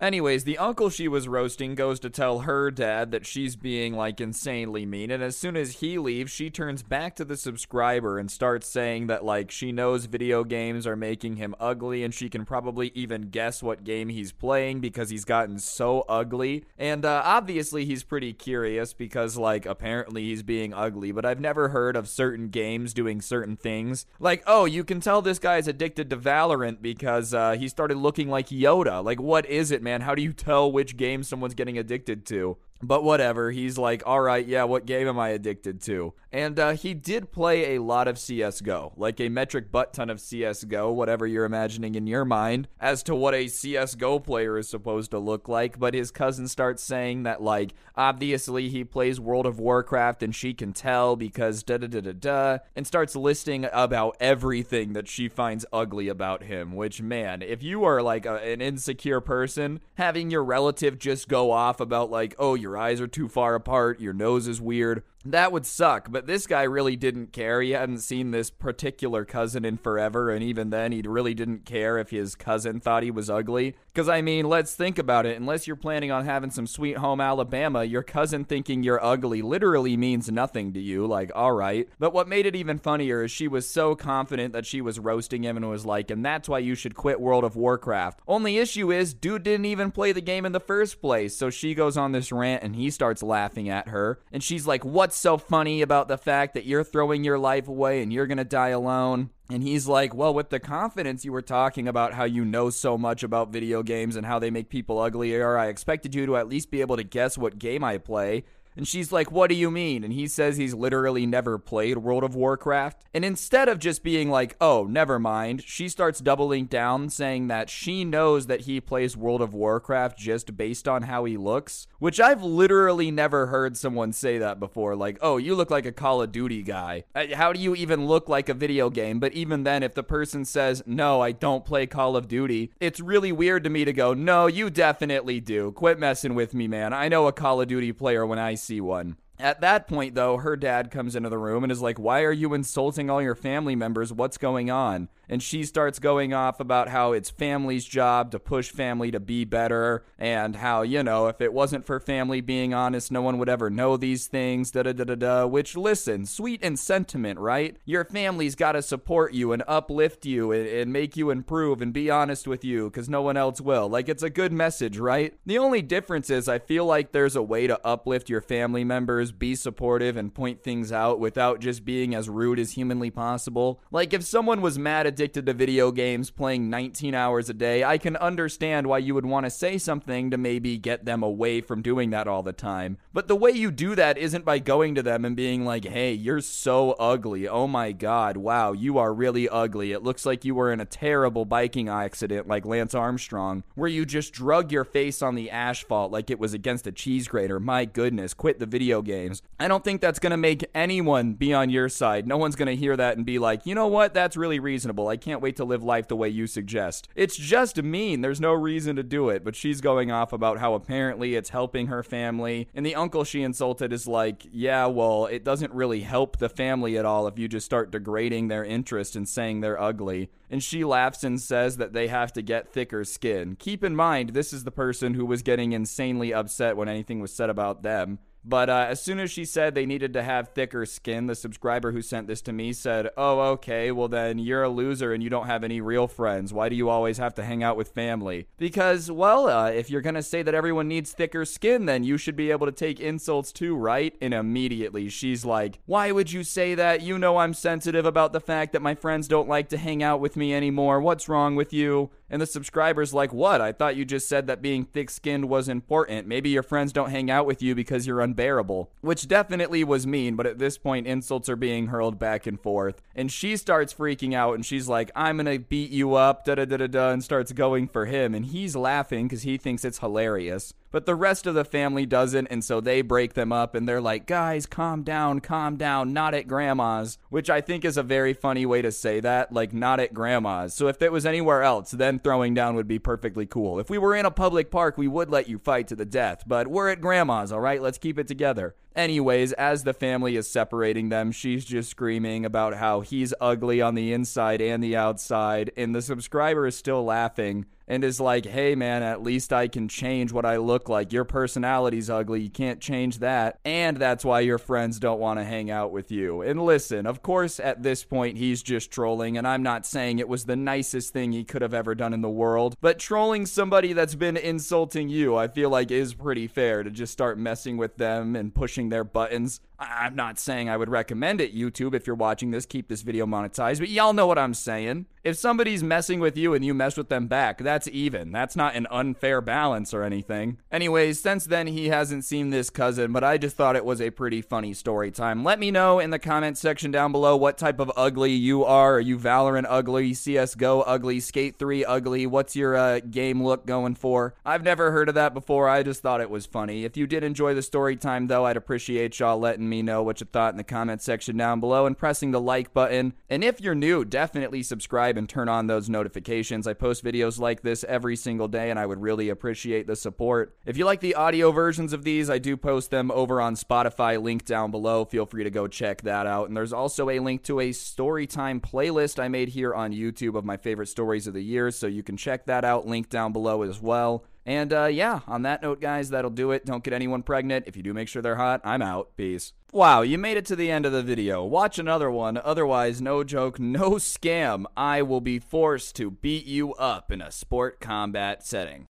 Anyways, 0.00 0.44
the 0.44 0.56
uncle 0.56 0.88
she 0.88 1.08
was 1.08 1.28
roasting 1.28 1.74
goes 1.74 2.00
to 2.00 2.08
tell 2.08 2.40
her 2.40 2.70
dad 2.70 3.10
that 3.10 3.26
she's 3.26 3.54
being 3.54 3.92
like 3.92 4.18
insanely 4.18 4.86
mean, 4.86 5.10
and 5.10 5.22
as 5.22 5.36
soon 5.36 5.58
as 5.58 5.80
he 5.80 5.98
leaves, 5.98 6.32
she 6.32 6.48
turns 6.48 6.82
back 6.82 7.14
to 7.16 7.24
the 7.24 7.36
subscriber 7.36 8.18
and 8.18 8.30
starts 8.30 8.66
saying 8.66 9.08
that 9.08 9.26
like 9.26 9.50
she 9.50 9.72
knows 9.72 10.06
video 10.06 10.42
games 10.42 10.86
are 10.86 10.96
making 10.96 11.36
him 11.36 11.54
ugly, 11.60 12.02
and 12.02 12.14
she 12.14 12.30
can 12.30 12.46
probably 12.46 12.90
even 12.94 13.28
guess 13.28 13.62
what 13.62 13.84
game 13.84 14.08
he's 14.08 14.32
playing 14.32 14.80
because 14.80 15.10
he's 15.10 15.26
gotten 15.26 15.58
so 15.58 16.06
ugly. 16.08 16.64
And 16.78 17.04
uh, 17.04 17.20
obviously, 17.22 17.84
he's 17.84 18.02
pretty 18.02 18.32
curious 18.32 18.94
because 18.94 19.36
like 19.36 19.66
apparently 19.66 20.22
he's 20.22 20.42
being 20.42 20.72
ugly, 20.72 21.12
but 21.12 21.26
I've 21.26 21.40
never 21.40 21.68
heard 21.68 21.94
of 21.94 22.08
certain 22.08 22.48
games 22.48 22.94
doing 22.94 23.20
certain 23.20 23.54
things. 23.54 24.06
Like, 24.18 24.42
oh, 24.46 24.64
you 24.64 24.82
can 24.82 25.00
tell 25.00 25.20
this 25.20 25.38
guy's 25.38 25.68
addicted 25.68 26.08
to 26.08 26.16
Valorant 26.16 26.80
because 26.80 27.34
uh, 27.34 27.52
he 27.52 27.68
started 27.68 27.98
looking 27.98 28.30
like 28.30 28.48
Yoda. 28.48 29.04
Like, 29.04 29.20
what 29.20 29.44
is 29.44 29.70
it, 29.70 29.82
man? 29.82 29.89
Man. 29.90 30.02
How 30.02 30.14
do 30.14 30.22
you 30.22 30.32
tell 30.32 30.70
which 30.70 30.96
game 30.96 31.22
someone's 31.22 31.54
getting 31.54 31.76
addicted 31.76 32.24
to? 32.26 32.56
But 32.82 33.04
whatever, 33.04 33.50
he's 33.50 33.76
like, 33.76 34.02
all 34.06 34.20
right, 34.20 34.46
yeah, 34.46 34.64
what 34.64 34.86
game 34.86 35.06
am 35.06 35.18
I 35.18 35.30
addicted 35.30 35.82
to? 35.82 36.14
And 36.32 36.58
uh, 36.58 36.70
he 36.72 36.94
did 36.94 37.32
play 37.32 37.74
a 37.74 37.82
lot 37.82 38.06
of 38.06 38.16
CSGO, 38.16 38.92
like 38.96 39.20
a 39.20 39.28
metric 39.28 39.72
butt 39.72 39.92
ton 39.92 40.08
of 40.08 40.18
CSGO, 40.18 40.94
whatever 40.94 41.26
you're 41.26 41.44
imagining 41.44 41.96
in 41.96 42.06
your 42.06 42.24
mind, 42.24 42.68
as 42.78 43.02
to 43.04 43.14
what 43.16 43.34
a 43.34 43.46
CSGO 43.46 44.22
player 44.22 44.56
is 44.56 44.68
supposed 44.68 45.10
to 45.10 45.18
look 45.18 45.48
like. 45.48 45.78
But 45.78 45.94
his 45.94 46.10
cousin 46.12 46.46
starts 46.46 46.82
saying 46.82 47.24
that, 47.24 47.42
like, 47.42 47.74
obviously 47.96 48.68
he 48.68 48.84
plays 48.84 49.18
World 49.18 49.44
of 49.44 49.58
Warcraft 49.58 50.22
and 50.22 50.34
she 50.34 50.54
can 50.54 50.72
tell 50.72 51.16
because 51.16 51.64
da 51.64 51.78
da 51.78 51.88
da 51.88 52.00
da 52.00 52.12
da, 52.12 52.58
and 52.76 52.86
starts 52.86 53.16
listing 53.16 53.66
about 53.72 54.16
everything 54.20 54.92
that 54.92 55.08
she 55.08 55.28
finds 55.28 55.66
ugly 55.72 56.08
about 56.08 56.44
him. 56.44 56.76
Which, 56.76 57.02
man, 57.02 57.42
if 57.42 57.62
you 57.62 57.82
are 57.84 58.00
like 58.02 58.24
a, 58.24 58.36
an 58.36 58.60
insecure 58.60 59.20
person, 59.20 59.80
having 59.94 60.30
your 60.30 60.44
relative 60.44 60.98
just 60.98 61.28
go 61.28 61.50
off 61.50 61.80
about, 61.80 62.10
like, 62.10 62.36
oh, 62.38 62.54
you're 62.54 62.69
your 62.70 62.78
eyes 62.78 63.00
are 63.00 63.08
too 63.08 63.28
far 63.28 63.56
apart, 63.56 64.00
your 64.00 64.12
nose 64.12 64.46
is 64.46 64.60
weird. 64.60 65.02
That 65.24 65.52
would 65.52 65.66
suck, 65.66 66.10
but 66.10 66.26
this 66.26 66.46
guy 66.46 66.62
really 66.62 66.96
didn't 66.96 67.32
care. 67.32 67.60
He 67.60 67.72
hadn't 67.72 67.98
seen 67.98 68.30
this 68.30 68.48
particular 68.48 69.26
cousin 69.26 69.66
in 69.66 69.76
forever, 69.76 70.30
and 70.30 70.42
even 70.42 70.70
then, 70.70 70.92
he 70.92 71.02
really 71.02 71.34
didn't 71.34 71.66
care 71.66 71.98
if 71.98 72.08
his 72.08 72.34
cousin 72.34 72.80
thought 72.80 73.02
he 73.02 73.10
was 73.10 73.28
ugly. 73.28 73.76
Because, 73.88 74.08
I 74.08 74.22
mean, 74.22 74.48
let's 74.48 74.74
think 74.74 74.98
about 74.98 75.26
it. 75.26 75.38
Unless 75.38 75.66
you're 75.66 75.76
planning 75.76 76.10
on 76.10 76.24
having 76.24 76.50
some 76.50 76.66
sweet 76.66 76.96
home 76.96 77.20
Alabama, 77.20 77.84
your 77.84 78.02
cousin 78.02 78.44
thinking 78.44 78.82
you're 78.82 79.04
ugly 79.04 79.42
literally 79.42 79.96
means 79.96 80.30
nothing 80.30 80.72
to 80.72 80.80
you. 80.80 81.06
Like, 81.06 81.32
alright. 81.32 81.88
But 81.98 82.14
what 82.14 82.28
made 82.28 82.46
it 82.46 82.56
even 82.56 82.78
funnier 82.78 83.24
is 83.24 83.30
she 83.30 83.48
was 83.48 83.68
so 83.68 83.94
confident 83.96 84.52
that 84.54 84.64
she 84.64 84.80
was 84.80 85.00
roasting 85.00 85.42
him 85.42 85.56
and 85.56 85.68
was 85.68 85.84
like, 85.84 86.10
and 86.10 86.24
that's 86.24 86.48
why 86.48 86.60
you 86.60 86.76
should 86.76 86.94
quit 86.94 87.20
World 87.20 87.44
of 87.44 87.56
Warcraft. 87.56 88.20
Only 88.28 88.58
issue 88.58 88.92
is, 88.92 89.12
dude 89.12 89.42
didn't 89.42 89.66
even 89.66 89.90
play 89.90 90.12
the 90.12 90.20
game 90.20 90.46
in 90.46 90.52
the 90.52 90.60
first 90.60 91.00
place. 91.00 91.36
So 91.36 91.50
she 91.50 91.74
goes 91.74 91.96
on 91.96 92.12
this 92.12 92.30
rant 92.32 92.62
and 92.62 92.76
he 92.76 92.90
starts 92.90 93.24
laughing 93.24 93.68
at 93.68 93.88
her. 93.88 94.20
And 94.32 94.42
she's 94.42 94.66
like, 94.66 94.84
what? 94.84 95.09
What's 95.10 95.18
so 95.18 95.36
funny 95.36 95.82
about 95.82 96.06
the 96.06 96.16
fact 96.16 96.54
that 96.54 96.66
you're 96.66 96.84
throwing 96.84 97.24
your 97.24 97.36
life 97.36 97.66
away 97.66 98.00
and 98.00 98.12
you're 98.12 98.28
going 98.28 98.38
to 98.38 98.44
die 98.44 98.68
alone? 98.68 99.28
And 99.50 99.60
he's 99.60 99.88
like, 99.88 100.14
Well, 100.14 100.32
with 100.32 100.50
the 100.50 100.60
confidence 100.60 101.24
you 101.24 101.32
were 101.32 101.42
talking 101.42 101.88
about 101.88 102.12
how 102.14 102.22
you 102.22 102.44
know 102.44 102.70
so 102.70 102.96
much 102.96 103.24
about 103.24 103.50
video 103.50 103.82
games 103.82 104.14
and 104.14 104.24
how 104.24 104.38
they 104.38 104.52
make 104.52 104.68
people 104.68 105.00
uglier, 105.00 105.58
I 105.58 105.66
expected 105.66 106.14
you 106.14 106.26
to 106.26 106.36
at 106.36 106.48
least 106.48 106.70
be 106.70 106.80
able 106.80 106.96
to 106.96 107.02
guess 107.02 107.36
what 107.36 107.58
game 107.58 107.82
I 107.82 107.98
play. 107.98 108.44
And 108.80 108.88
she's 108.88 109.12
like, 109.12 109.30
What 109.30 109.50
do 109.50 109.54
you 109.54 109.70
mean? 109.70 110.04
And 110.04 110.12
he 110.14 110.26
says 110.26 110.56
he's 110.56 110.72
literally 110.72 111.26
never 111.26 111.58
played 111.58 111.98
World 111.98 112.24
of 112.24 112.34
Warcraft. 112.34 113.04
And 113.12 113.26
instead 113.26 113.68
of 113.68 113.78
just 113.78 114.02
being 114.02 114.30
like, 114.30 114.56
Oh, 114.58 114.84
never 114.88 115.18
mind, 115.18 115.62
she 115.64 115.86
starts 115.86 116.18
doubling 116.18 116.64
down, 116.64 117.10
saying 117.10 117.48
that 117.48 117.68
she 117.68 118.06
knows 118.06 118.46
that 118.46 118.62
he 118.62 118.80
plays 118.80 119.18
World 119.18 119.42
of 119.42 119.52
Warcraft 119.52 120.18
just 120.18 120.56
based 120.56 120.88
on 120.88 121.02
how 121.02 121.26
he 121.26 121.36
looks. 121.36 121.88
Which 121.98 122.18
I've 122.18 122.42
literally 122.42 123.10
never 123.10 123.48
heard 123.48 123.76
someone 123.76 124.14
say 124.14 124.38
that 124.38 124.58
before. 124.58 124.96
Like, 124.96 125.18
Oh, 125.20 125.36
you 125.36 125.54
look 125.54 125.70
like 125.70 125.84
a 125.84 125.92
Call 125.92 126.22
of 126.22 126.32
Duty 126.32 126.62
guy. 126.62 127.04
Uh, 127.14 127.26
how 127.34 127.52
do 127.52 127.60
you 127.60 127.74
even 127.74 128.06
look 128.06 128.30
like 128.30 128.48
a 128.48 128.54
video 128.54 128.88
game? 128.88 129.20
But 129.20 129.34
even 129.34 129.62
then, 129.64 129.82
if 129.82 129.92
the 129.92 130.02
person 130.02 130.46
says, 130.46 130.82
No, 130.86 131.20
I 131.20 131.32
don't 131.32 131.66
play 131.66 131.86
Call 131.86 132.16
of 132.16 132.28
Duty, 132.28 132.72
it's 132.80 132.98
really 132.98 133.30
weird 133.30 133.62
to 133.64 133.68
me 133.68 133.84
to 133.84 133.92
go, 133.92 134.14
No, 134.14 134.46
you 134.46 134.70
definitely 134.70 135.38
do. 135.38 135.70
Quit 135.72 135.98
messing 135.98 136.34
with 136.34 136.54
me, 136.54 136.66
man. 136.66 136.94
I 136.94 137.08
know 137.08 137.26
a 137.26 137.32
Call 137.34 137.60
of 137.60 137.68
Duty 137.68 137.92
player 137.92 138.24
when 138.24 138.38
I 138.38 138.54
see 138.54 138.69
one. 138.78 139.16
At 139.38 139.62
that 139.62 139.88
point, 139.88 140.14
though, 140.14 140.36
her 140.36 140.54
dad 140.54 140.90
comes 140.90 141.16
into 141.16 141.30
the 141.30 141.38
room 141.38 141.62
and 141.62 141.72
is 141.72 141.80
like, 141.80 141.98
Why 141.98 142.22
are 142.24 142.32
you 142.32 142.52
insulting 142.52 143.08
all 143.08 143.22
your 143.22 143.34
family 143.34 143.74
members? 143.74 144.12
What's 144.12 144.36
going 144.36 144.70
on? 144.70 145.08
And 145.30 145.40
she 145.40 145.62
starts 145.62 146.00
going 146.00 146.34
off 146.34 146.58
about 146.58 146.88
how 146.88 147.12
it's 147.12 147.30
family's 147.30 147.84
job 147.84 148.32
to 148.32 148.40
push 148.40 148.70
family 148.70 149.12
to 149.12 149.20
be 149.20 149.44
better 149.44 150.04
and 150.18 150.56
how, 150.56 150.82
you 150.82 151.04
know, 151.04 151.28
if 151.28 151.40
it 151.40 151.52
wasn't 151.52 151.86
for 151.86 152.00
family 152.00 152.40
being 152.40 152.74
honest, 152.74 153.12
no 153.12 153.22
one 153.22 153.38
would 153.38 153.48
ever 153.48 153.70
know 153.70 153.96
these 153.96 154.26
things, 154.26 154.72
da 154.72 154.82
da 154.82 154.92
da 154.92 155.04
da 155.04 155.14
da. 155.14 155.46
Which, 155.46 155.76
listen, 155.76 156.26
sweet 156.26 156.64
and 156.64 156.76
sentiment, 156.76 157.38
right? 157.38 157.76
Your 157.84 158.04
family's 158.04 158.56
got 158.56 158.72
to 158.72 158.82
support 158.82 159.32
you 159.32 159.52
and 159.52 159.62
uplift 159.68 160.26
you 160.26 160.50
and, 160.50 160.66
and 160.66 160.92
make 160.92 161.16
you 161.16 161.30
improve 161.30 161.80
and 161.80 161.92
be 161.92 162.10
honest 162.10 162.48
with 162.48 162.64
you 162.64 162.90
because 162.90 163.08
no 163.08 163.22
one 163.22 163.36
else 163.36 163.60
will. 163.60 163.88
Like, 163.88 164.08
it's 164.08 164.24
a 164.24 164.30
good 164.30 164.52
message, 164.52 164.98
right? 164.98 165.32
The 165.46 165.58
only 165.58 165.80
difference 165.80 166.28
is 166.28 166.48
I 166.48 166.58
feel 166.58 166.86
like 166.86 167.12
there's 167.12 167.36
a 167.36 167.42
way 167.42 167.68
to 167.68 167.78
uplift 167.86 168.28
your 168.28 168.40
family 168.40 168.82
members, 168.82 169.30
be 169.30 169.54
supportive, 169.54 170.16
and 170.16 170.34
point 170.34 170.64
things 170.64 170.90
out 170.90 171.20
without 171.20 171.60
just 171.60 171.84
being 171.84 172.16
as 172.16 172.28
rude 172.28 172.58
as 172.58 172.72
humanly 172.72 173.12
possible. 173.12 173.80
Like, 173.92 174.12
if 174.12 174.24
someone 174.24 174.60
was 174.60 174.76
mad 174.76 175.06
at 175.06 175.19
addicted 175.20 175.44
to 175.44 175.52
video 175.52 175.92
games, 175.92 176.30
playing 176.30 176.70
19 176.70 177.14
hours 177.14 177.50
a 177.50 177.52
day, 177.52 177.84
I 177.84 177.98
can 177.98 178.16
understand 178.16 178.86
why 178.86 178.96
you 178.96 179.14
would 179.14 179.26
want 179.26 179.44
to 179.44 179.50
say 179.50 179.76
something 179.76 180.30
to 180.30 180.38
maybe 180.38 180.78
get 180.78 181.04
them 181.04 181.22
away 181.22 181.60
from 181.60 181.82
doing 181.82 182.08
that 182.08 182.26
all 182.26 182.42
the 182.42 182.54
time. 182.54 182.96
But 183.12 183.28
the 183.28 183.36
way 183.36 183.50
you 183.50 183.70
do 183.70 183.94
that 183.96 184.16
isn't 184.16 184.46
by 184.46 184.60
going 184.60 184.94
to 184.94 185.02
them 185.02 185.26
and 185.26 185.36
being 185.36 185.66
like, 185.66 185.84
hey, 185.84 186.14
you're 186.14 186.40
so 186.40 186.92
ugly. 186.92 187.46
Oh 187.46 187.66
my 187.66 187.92
god, 187.92 188.38
wow, 188.38 188.72
you 188.72 188.96
are 188.96 189.12
really 189.12 189.46
ugly. 189.46 189.92
It 189.92 190.02
looks 190.02 190.24
like 190.24 190.46
you 190.46 190.54
were 190.54 190.72
in 190.72 190.80
a 190.80 190.86
terrible 190.86 191.44
biking 191.44 191.90
accident 191.90 192.48
like 192.48 192.64
Lance 192.64 192.94
Armstrong, 192.94 193.62
where 193.74 193.90
you 193.90 194.06
just 194.06 194.32
drug 194.32 194.72
your 194.72 194.84
face 194.84 195.20
on 195.20 195.34
the 195.34 195.50
asphalt 195.50 196.10
like 196.10 196.30
it 196.30 196.38
was 196.38 196.54
against 196.54 196.86
a 196.86 196.92
cheese 196.92 197.28
grater. 197.28 197.60
My 197.60 197.84
goodness, 197.84 198.32
quit 198.32 198.58
the 198.58 198.64
video 198.64 199.02
games. 199.02 199.42
I 199.58 199.68
don't 199.68 199.84
think 199.84 200.00
that's 200.00 200.18
going 200.18 200.30
to 200.30 200.38
make 200.38 200.64
anyone 200.74 201.34
be 201.34 201.52
on 201.52 201.68
your 201.68 201.90
side. 201.90 202.26
No 202.26 202.38
one's 202.38 202.56
going 202.56 202.68
to 202.68 202.76
hear 202.76 202.96
that 202.96 203.18
and 203.18 203.26
be 203.26 203.38
like, 203.38 203.66
you 203.66 203.74
know 203.74 203.88
what, 203.88 204.14
that's 204.14 204.34
really 204.34 204.60
reasonable. 204.60 205.09
I 205.10 205.16
can't 205.16 205.42
wait 205.42 205.56
to 205.56 205.64
live 205.64 205.82
life 205.82 206.08
the 206.08 206.16
way 206.16 206.28
you 206.28 206.46
suggest. 206.46 207.08
It's 207.14 207.36
just 207.36 207.82
mean. 207.82 208.20
There's 208.20 208.40
no 208.40 208.52
reason 208.52 208.96
to 208.96 209.02
do 209.02 209.28
it. 209.28 209.44
But 209.44 209.56
she's 209.56 209.80
going 209.80 210.10
off 210.10 210.32
about 210.32 210.58
how 210.58 210.74
apparently 210.74 211.34
it's 211.34 211.50
helping 211.50 211.88
her 211.88 212.02
family. 212.02 212.68
And 212.74 212.86
the 212.86 212.94
uncle 212.94 213.24
she 213.24 213.42
insulted 213.42 213.92
is 213.92 214.06
like, 214.06 214.46
yeah, 214.50 214.86
well, 214.86 215.26
it 215.26 215.44
doesn't 215.44 215.72
really 215.72 216.00
help 216.00 216.38
the 216.38 216.48
family 216.48 216.96
at 216.96 217.04
all 217.04 217.26
if 217.26 217.38
you 217.38 217.48
just 217.48 217.66
start 217.66 217.90
degrading 217.90 218.48
their 218.48 218.64
interest 218.64 219.16
and 219.16 219.28
saying 219.28 219.60
they're 219.60 219.80
ugly. 219.80 220.30
And 220.48 220.62
she 220.62 220.84
laughs 220.84 221.22
and 221.22 221.40
says 221.40 221.76
that 221.76 221.92
they 221.92 222.08
have 222.08 222.32
to 222.32 222.42
get 222.42 222.72
thicker 222.72 223.04
skin. 223.04 223.56
Keep 223.58 223.84
in 223.84 223.94
mind, 223.94 224.30
this 224.30 224.52
is 224.52 224.64
the 224.64 224.70
person 224.70 225.14
who 225.14 225.24
was 225.26 225.42
getting 225.42 225.72
insanely 225.72 226.34
upset 226.34 226.76
when 226.76 226.88
anything 226.88 227.20
was 227.20 227.32
said 227.32 227.50
about 227.50 227.82
them. 227.82 228.18
But 228.44 228.70
uh, 228.70 228.86
as 228.88 229.02
soon 229.02 229.20
as 229.20 229.30
she 229.30 229.44
said 229.44 229.74
they 229.74 229.86
needed 229.86 230.12
to 230.14 230.22
have 230.22 230.48
thicker 230.48 230.86
skin, 230.86 231.26
the 231.26 231.34
subscriber 231.34 231.92
who 231.92 232.02
sent 232.02 232.26
this 232.26 232.40
to 232.42 232.52
me 232.52 232.72
said, 232.72 233.10
Oh, 233.16 233.40
okay, 233.52 233.90
well 233.90 234.08
then 234.08 234.38
you're 234.38 234.62
a 234.62 234.68
loser 234.68 235.12
and 235.12 235.22
you 235.22 235.28
don't 235.28 235.46
have 235.46 235.62
any 235.62 235.80
real 235.80 236.06
friends. 236.06 236.52
Why 236.52 236.68
do 236.68 236.76
you 236.76 236.88
always 236.88 237.18
have 237.18 237.34
to 237.34 237.44
hang 237.44 237.62
out 237.62 237.76
with 237.76 237.90
family? 237.90 238.48
Because, 238.56 239.10
well, 239.10 239.48
uh, 239.48 239.70
if 239.70 239.90
you're 239.90 240.00
gonna 240.00 240.22
say 240.22 240.42
that 240.42 240.54
everyone 240.54 240.88
needs 240.88 241.12
thicker 241.12 241.44
skin, 241.44 241.86
then 241.86 242.04
you 242.04 242.16
should 242.16 242.36
be 242.36 242.50
able 242.50 242.66
to 242.66 242.72
take 242.72 242.98
insults 242.98 243.52
too, 243.52 243.76
right? 243.76 244.16
And 244.20 244.32
immediately 244.32 245.08
she's 245.08 245.44
like, 245.44 245.78
Why 245.86 246.10
would 246.10 246.32
you 246.32 246.42
say 246.42 246.74
that? 246.74 247.02
You 247.02 247.18
know 247.18 247.38
I'm 247.38 247.54
sensitive 247.54 248.06
about 248.06 248.32
the 248.32 248.40
fact 248.40 248.72
that 248.72 248.82
my 248.82 248.94
friends 248.94 249.28
don't 249.28 249.48
like 249.48 249.68
to 249.70 249.76
hang 249.76 250.02
out 250.02 250.20
with 250.20 250.36
me 250.36 250.54
anymore. 250.54 251.00
What's 251.00 251.28
wrong 251.28 251.56
with 251.56 251.72
you? 251.72 252.10
And 252.30 252.40
the 252.40 252.46
subscriber's 252.46 253.12
like, 253.12 253.32
What? 253.32 253.60
I 253.60 253.72
thought 253.72 253.96
you 253.96 254.04
just 254.04 254.28
said 254.28 254.46
that 254.46 254.62
being 254.62 254.84
thick 254.84 255.10
skinned 255.10 255.48
was 255.48 255.68
important. 255.68 256.26
Maybe 256.26 256.48
your 256.48 256.62
friends 256.62 256.92
don't 256.92 257.10
hang 257.10 257.30
out 257.30 257.44
with 257.44 257.60
you 257.60 257.74
because 257.74 258.06
you're 258.06 258.22
unbearable. 258.30 258.90
Which 259.00 259.28
definitely 259.28 259.84
was 259.84 260.06
mean, 260.06 260.36
but 260.36 260.46
at 260.46 260.58
this 260.58 260.78
point, 260.78 261.06
insults 261.06 261.48
are 261.48 261.56
being 261.56 261.88
hurled 261.88 262.18
back 262.18 262.46
and 262.46 262.60
forth. 262.60 263.02
And 263.14 263.30
she 263.30 263.56
starts 263.56 263.92
freaking 263.92 264.34
out 264.34 264.54
and 264.54 264.64
she's 264.64 264.88
like, 264.88 265.10
I'm 265.14 265.36
gonna 265.36 265.58
beat 265.58 265.90
you 265.90 266.14
up, 266.14 266.44
da 266.44 266.54
da 266.54 266.64
da 266.64 266.76
da 266.76 266.86
da, 266.86 267.10
and 267.10 267.22
starts 267.24 267.52
going 267.52 267.88
for 267.88 268.06
him. 268.06 268.34
And 268.34 268.46
he's 268.46 268.76
laughing 268.76 269.26
because 269.26 269.42
he 269.42 269.58
thinks 269.58 269.84
it's 269.84 269.98
hilarious. 269.98 270.74
But 270.92 271.06
the 271.06 271.14
rest 271.14 271.46
of 271.46 271.54
the 271.54 271.64
family 271.64 272.04
doesn't, 272.04 272.48
and 272.48 272.64
so 272.64 272.80
they 272.80 273.02
break 273.02 273.34
them 273.34 273.52
up 273.52 273.74
and 273.74 273.88
they're 273.88 274.00
like, 274.00 274.26
guys, 274.26 274.66
calm 274.66 275.02
down, 275.02 275.40
calm 275.40 275.76
down, 275.76 276.12
not 276.12 276.34
at 276.34 276.48
grandma's. 276.48 277.18
Which 277.28 277.48
I 277.48 277.60
think 277.60 277.84
is 277.84 277.96
a 277.96 278.02
very 278.02 278.34
funny 278.34 278.66
way 278.66 278.82
to 278.82 278.90
say 278.90 279.20
that, 279.20 279.52
like, 279.52 279.72
not 279.72 280.00
at 280.00 280.12
grandma's. 280.12 280.74
So 280.74 280.88
if 280.88 281.00
it 281.00 281.12
was 281.12 281.24
anywhere 281.24 281.62
else, 281.62 281.92
then 281.92 282.18
throwing 282.18 282.54
down 282.54 282.74
would 282.74 282.88
be 282.88 282.98
perfectly 282.98 283.46
cool. 283.46 283.78
If 283.78 283.88
we 283.88 283.98
were 283.98 284.16
in 284.16 284.26
a 284.26 284.30
public 284.30 284.70
park, 284.70 284.98
we 284.98 285.08
would 285.08 285.30
let 285.30 285.48
you 285.48 285.58
fight 285.58 285.86
to 285.88 285.96
the 285.96 286.04
death, 286.04 286.42
but 286.46 286.66
we're 286.66 286.88
at 286.88 287.00
grandma's, 287.00 287.52
alright? 287.52 287.80
Let's 287.82 287.98
keep 287.98 288.18
it 288.18 288.26
together. 288.26 288.74
Anyways, 288.96 289.52
as 289.52 289.84
the 289.84 289.92
family 289.92 290.36
is 290.36 290.50
separating 290.50 291.08
them, 291.08 291.32
she's 291.32 291.64
just 291.64 291.90
screaming 291.90 292.44
about 292.44 292.74
how 292.74 293.00
he's 293.00 293.32
ugly 293.40 293.80
on 293.80 293.94
the 293.94 294.12
inside 294.12 294.60
and 294.60 294.82
the 294.82 294.96
outside, 294.96 295.70
and 295.76 295.94
the 295.94 296.02
subscriber 296.02 296.66
is 296.66 296.76
still 296.76 297.04
laughing 297.04 297.66
and 297.90 298.04
is 298.04 298.20
like, 298.20 298.46
hey 298.46 298.76
man, 298.76 299.02
at 299.02 299.20
least 299.20 299.52
I 299.52 299.66
can 299.66 299.88
change 299.88 300.30
what 300.30 300.46
I 300.46 300.58
look 300.58 300.88
like. 300.88 301.12
Your 301.12 301.24
personality's 301.24 302.08
ugly. 302.08 302.40
You 302.42 302.48
can't 302.48 302.80
change 302.80 303.18
that. 303.18 303.58
And 303.64 303.96
that's 303.96 304.24
why 304.24 304.40
your 304.40 304.58
friends 304.58 305.00
don't 305.00 305.18
want 305.18 305.40
to 305.40 305.44
hang 305.44 305.72
out 305.72 305.90
with 305.90 306.12
you. 306.12 306.40
And 306.40 306.64
listen, 306.64 307.04
of 307.04 307.20
course, 307.20 307.58
at 307.58 307.82
this 307.82 308.04
point, 308.04 308.38
he's 308.38 308.62
just 308.62 308.92
trolling, 308.92 309.36
and 309.36 309.46
I'm 309.46 309.64
not 309.64 309.86
saying 309.86 310.20
it 310.20 310.28
was 310.28 310.44
the 310.44 310.54
nicest 310.54 311.12
thing 311.12 311.32
he 311.32 311.42
could 311.42 311.62
have 311.62 311.74
ever 311.74 311.96
done 311.96 312.14
in 312.14 312.20
the 312.20 312.30
world, 312.30 312.76
but 312.80 313.00
trolling 313.00 313.44
somebody 313.44 313.92
that's 313.92 314.14
been 314.14 314.36
insulting 314.36 315.08
you, 315.08 315.34
I 315.34 315.48
feel 315.48 315.68
like 315.68 315.90
is 315.90 316.14
pretty 316.14 316.46
fair 316.46 316.84
to 316.84 316.90
just 316.90 317.12
start 317.12 317.38
messing 317.38 317.76
with 317.76 317.96
them 317.96 318.36
and 318.36 318.54
pushing 318.80 318.88
their 318.88 319.04
buttons. 319.04 319.60
I'm 319.80 320.14
not 320.14 320.38
saying 320.38 320.68
I 320.68 320.76
would 320.76 320.90
recommend 320.90 321.40
it, 321.40 321.56
YouTube. 321.56 321.94
If 321.94 322.06
you're 322.06 322.14
watching 322.14 322.50
this, 322.50 322.66
keep 322.66 322.88
this 322.88 323.00
video 323.00 323.24
monetized, 323.24 323.78
but 323.78 323.88
y'all 323.88 324.12
know 324.12 324.26
what 324.26 324.38
I'm 324.38 324.52
saying. 324.52 325.06
If 325.22 325.36
somebody's 325.36 325.82
messing 325.82 326.18
with 326.20 326.36
you 326.36 326.54
and 326.54 326.64
you 326.64 326.72
mess 326.72 326.96
with 326.96 327.10
them 327.10 327.26
back, 327.26 327.58
that's 327.58 327.86
even. 327.88 328.32
That's 328.32 328.56
not 328.56 328.74
an 328.74 328.86
unfair 328.90 329.42
balance 329.42 329.92
or 329.92 330.02
anything. 330.02 330.58
Anyways, 330.72 331.20
since 331.20 331.44
then, 331.44 331.66
he 331.66 331.88
hasn't 331.88 332.24
seen 332.24 332.48
this 332.48 332.70
cousin, 332.70 333.12
but 333.12 333.22
I 333.22 333.36
just 333.36 333.54
thought 333.54 333.76
it 333.76 333.84
was 333.84 334.00
a 334.00 334.10
pretty 334.10 334.40
funny 334.40 334.72
story 334.72 335.10
time. 335.10 335.44
Let 335.44 335.58
me 335.58 335.70
know 335.70 335.98
in 335.98 336.08
the 336.08 336.18
comment 336.18 336.56
section 336.56 336.90
down 336.90 337.12
below 337.12 337.36
what 337.36 337.58
type 337.58 337.80
of 337.80 337.92
ugly 337.96 338.32
you 338.32 338.64
are. 338.64 338.94
Are 338.94 339.00
you 339.00 339.18
Valorant 339.18 339.66
ugly, 339.68 340.12
CSGO 340.12 340.84
ugly, 340.86 341.20
Skate 341.20 341.58
3 341.58 341.84
ugly? 341.84 342.26
What's 342.26 342.56
your 342.56 342.76
uh, 342.76 343.00
game 343.00 343.42
look 343.42 343.66
going 343.66 343.96
for? 343.96 344.34
I've 344.44 344.64
never 344.64 344.90
heard 344.90 345.10
of 345.10 345.14
that 345.16 345.34
before. 345.34 345.68
I 345.68 345.82
just 345.82 346.00
thought 346.00 346.22
it 346.22 346.30
was 346.30 346.46
funny. 346.46 346.84
If 346.84 346.96
you 346.96 347.06
did 347.06 347.24
enjoy 347.24 347.54
the 347.54 347.62
story 347.62 347.96
time, 347.96 348.26
though, 348.26 348.46
I'd 348.46 348.56
appreciate 348.56 349.18
y'all 349.18 349.38
letting 349.38 349.69
me 349.70 349.82
know 349.82 350.02
what 350.02 350.20
you 350.20 350.26
thought 350.26 350.52
in 350.52 350.58
the 350.58 350.64
comment 350.64 351.00
section 351.00 351.36
down 351.36 351.60
below 351.60 351.86
and 351.86 351.96
pressing 351.96 352.30
the 352.30 352.40
like 352.40 352.74
button. 352.74 353.14
And 353.28 353.42
if 353.42 353.60
you're 353.60 353.74
new, 353.74 354.04
definitely 354.04 354.62
subscribe 354.62 355.16
and 355.16 355.28
turn 355.28 355.48
on 355.48 355.66
those 355.66 355.88
notifications. 355.88 356.66
I 356.66 356.74
post 356.74 357.04
videos 357.04 357.38
like 357.38 357.62
this 357.62 357.84
every 357.84 358.16
single 358.16 358.48
day 358.48 358.70
and 358.70 358.78
I 358.78 358.86
would 358.86 359.00
really 359.00 359.28
appreciate 359.28 359.86
the 359.86 359.96
support. 359.96 360.56
If 360.66 360.76
you 360.76 360.84
like 360.84 361.00
the 361.00 361.14
audio 361.14 361.52
versions 361.52 361.92
of 361.92 362.04
these, 362.04 362.28
I 362.28 362.38
do 362.38 362.56
post 362.56 362.90
them 362.90 363.10
over 363.10 363.40
on 363.40 363.54
Spotify, 363.54 364.20
link 364.20 364.44
down 364.44 364.70
below. 364.70 365.04
Feel 365.04 365.26
free 365.26 365.44
to 365.44 365.50
go 365.50 365.66
check 365.68 366.02
that 366.02 366.26
out. 366.26 366.48
And 366.48 366.56
there's 366.56 366.72
also 366.72 367.08
a 367.08 367.20
link 367.20 367.42
to 367.44 367.60
a 367.60 367.70
storytime 367.70 368.60
playlist 368.60 369.22
I 369.22 369.28
made 369.28 369.50
here 369.50 369.74
on 369.74 369.92
YouTube 369.92 370.36
of 370.36 370.44
my 370.44 370.56
favorite 370.56 370.88
stories 370.88 371.26
of 371.26 371.34
the 371.34 371.42
year, 371.42 371.70
so 371.70 371.86
you 371.86 372.02
can 372.02 372.16
check 372.16 372.46
that 372.46 372.64
out, 372.64 372.86
link 372.86 373.08
down 373.08 373.32
below 373.32 373.62
as 373.62 373.80
well. 373.80 374.24
And 374.46 374.72
uh, 374.72 374.86
yeah, 374.86 375.20
on 375.26 375.42
that 375.42 375.62
note, 375.62 375.80
guys, 375.80 376.10
that'll 376.10 376.30
do 376.30 376.50
it. 376.52 376.64
Don't 376.64 376.82
get 376.82 376.94
anyone 376.94 377.22
pregnant. 377.22 377.66
If 377.66 377.76
you 377.76 377.82
do 377.82 377.92
make 377.92 378.08
sure 378.08 378.22
they're 378.22 378.36
hot, 378.36 378.60
I'm 378.64 378.82
out. 378.82 379.16
Peace. 379.16 379.52
Wow, 379.72 380.02
you 380.02 380.18
made 380.18 380.36
it 380.36 380.46
to 380.46 380.56
the 380.56 380.70
end 380.70 380.84
of 380.84 380.92
the 380.92 381.02
video. 381.02 381.44
Watch 381.44 381.78
another 381.78 382.10
one. 382.10 382.36
Otherwise, 382.36 383.00
no 383.00 383.22
joke, 383.22 383.60
no 383.60 383.92
scam. 383.92 384.64
I 384.76 385.02
will 385.02 385.20
be 385.20 385.38
forced 385.38 385.94
to 385.96 386.10
beat 386.10 386.46
you 386.46 386.74
up 386.74 387.12
in 387.12 387.20
a 387.20 387.30
sport 387.30 387.78
combat 387.80 388.44
setting. 388.44 388.88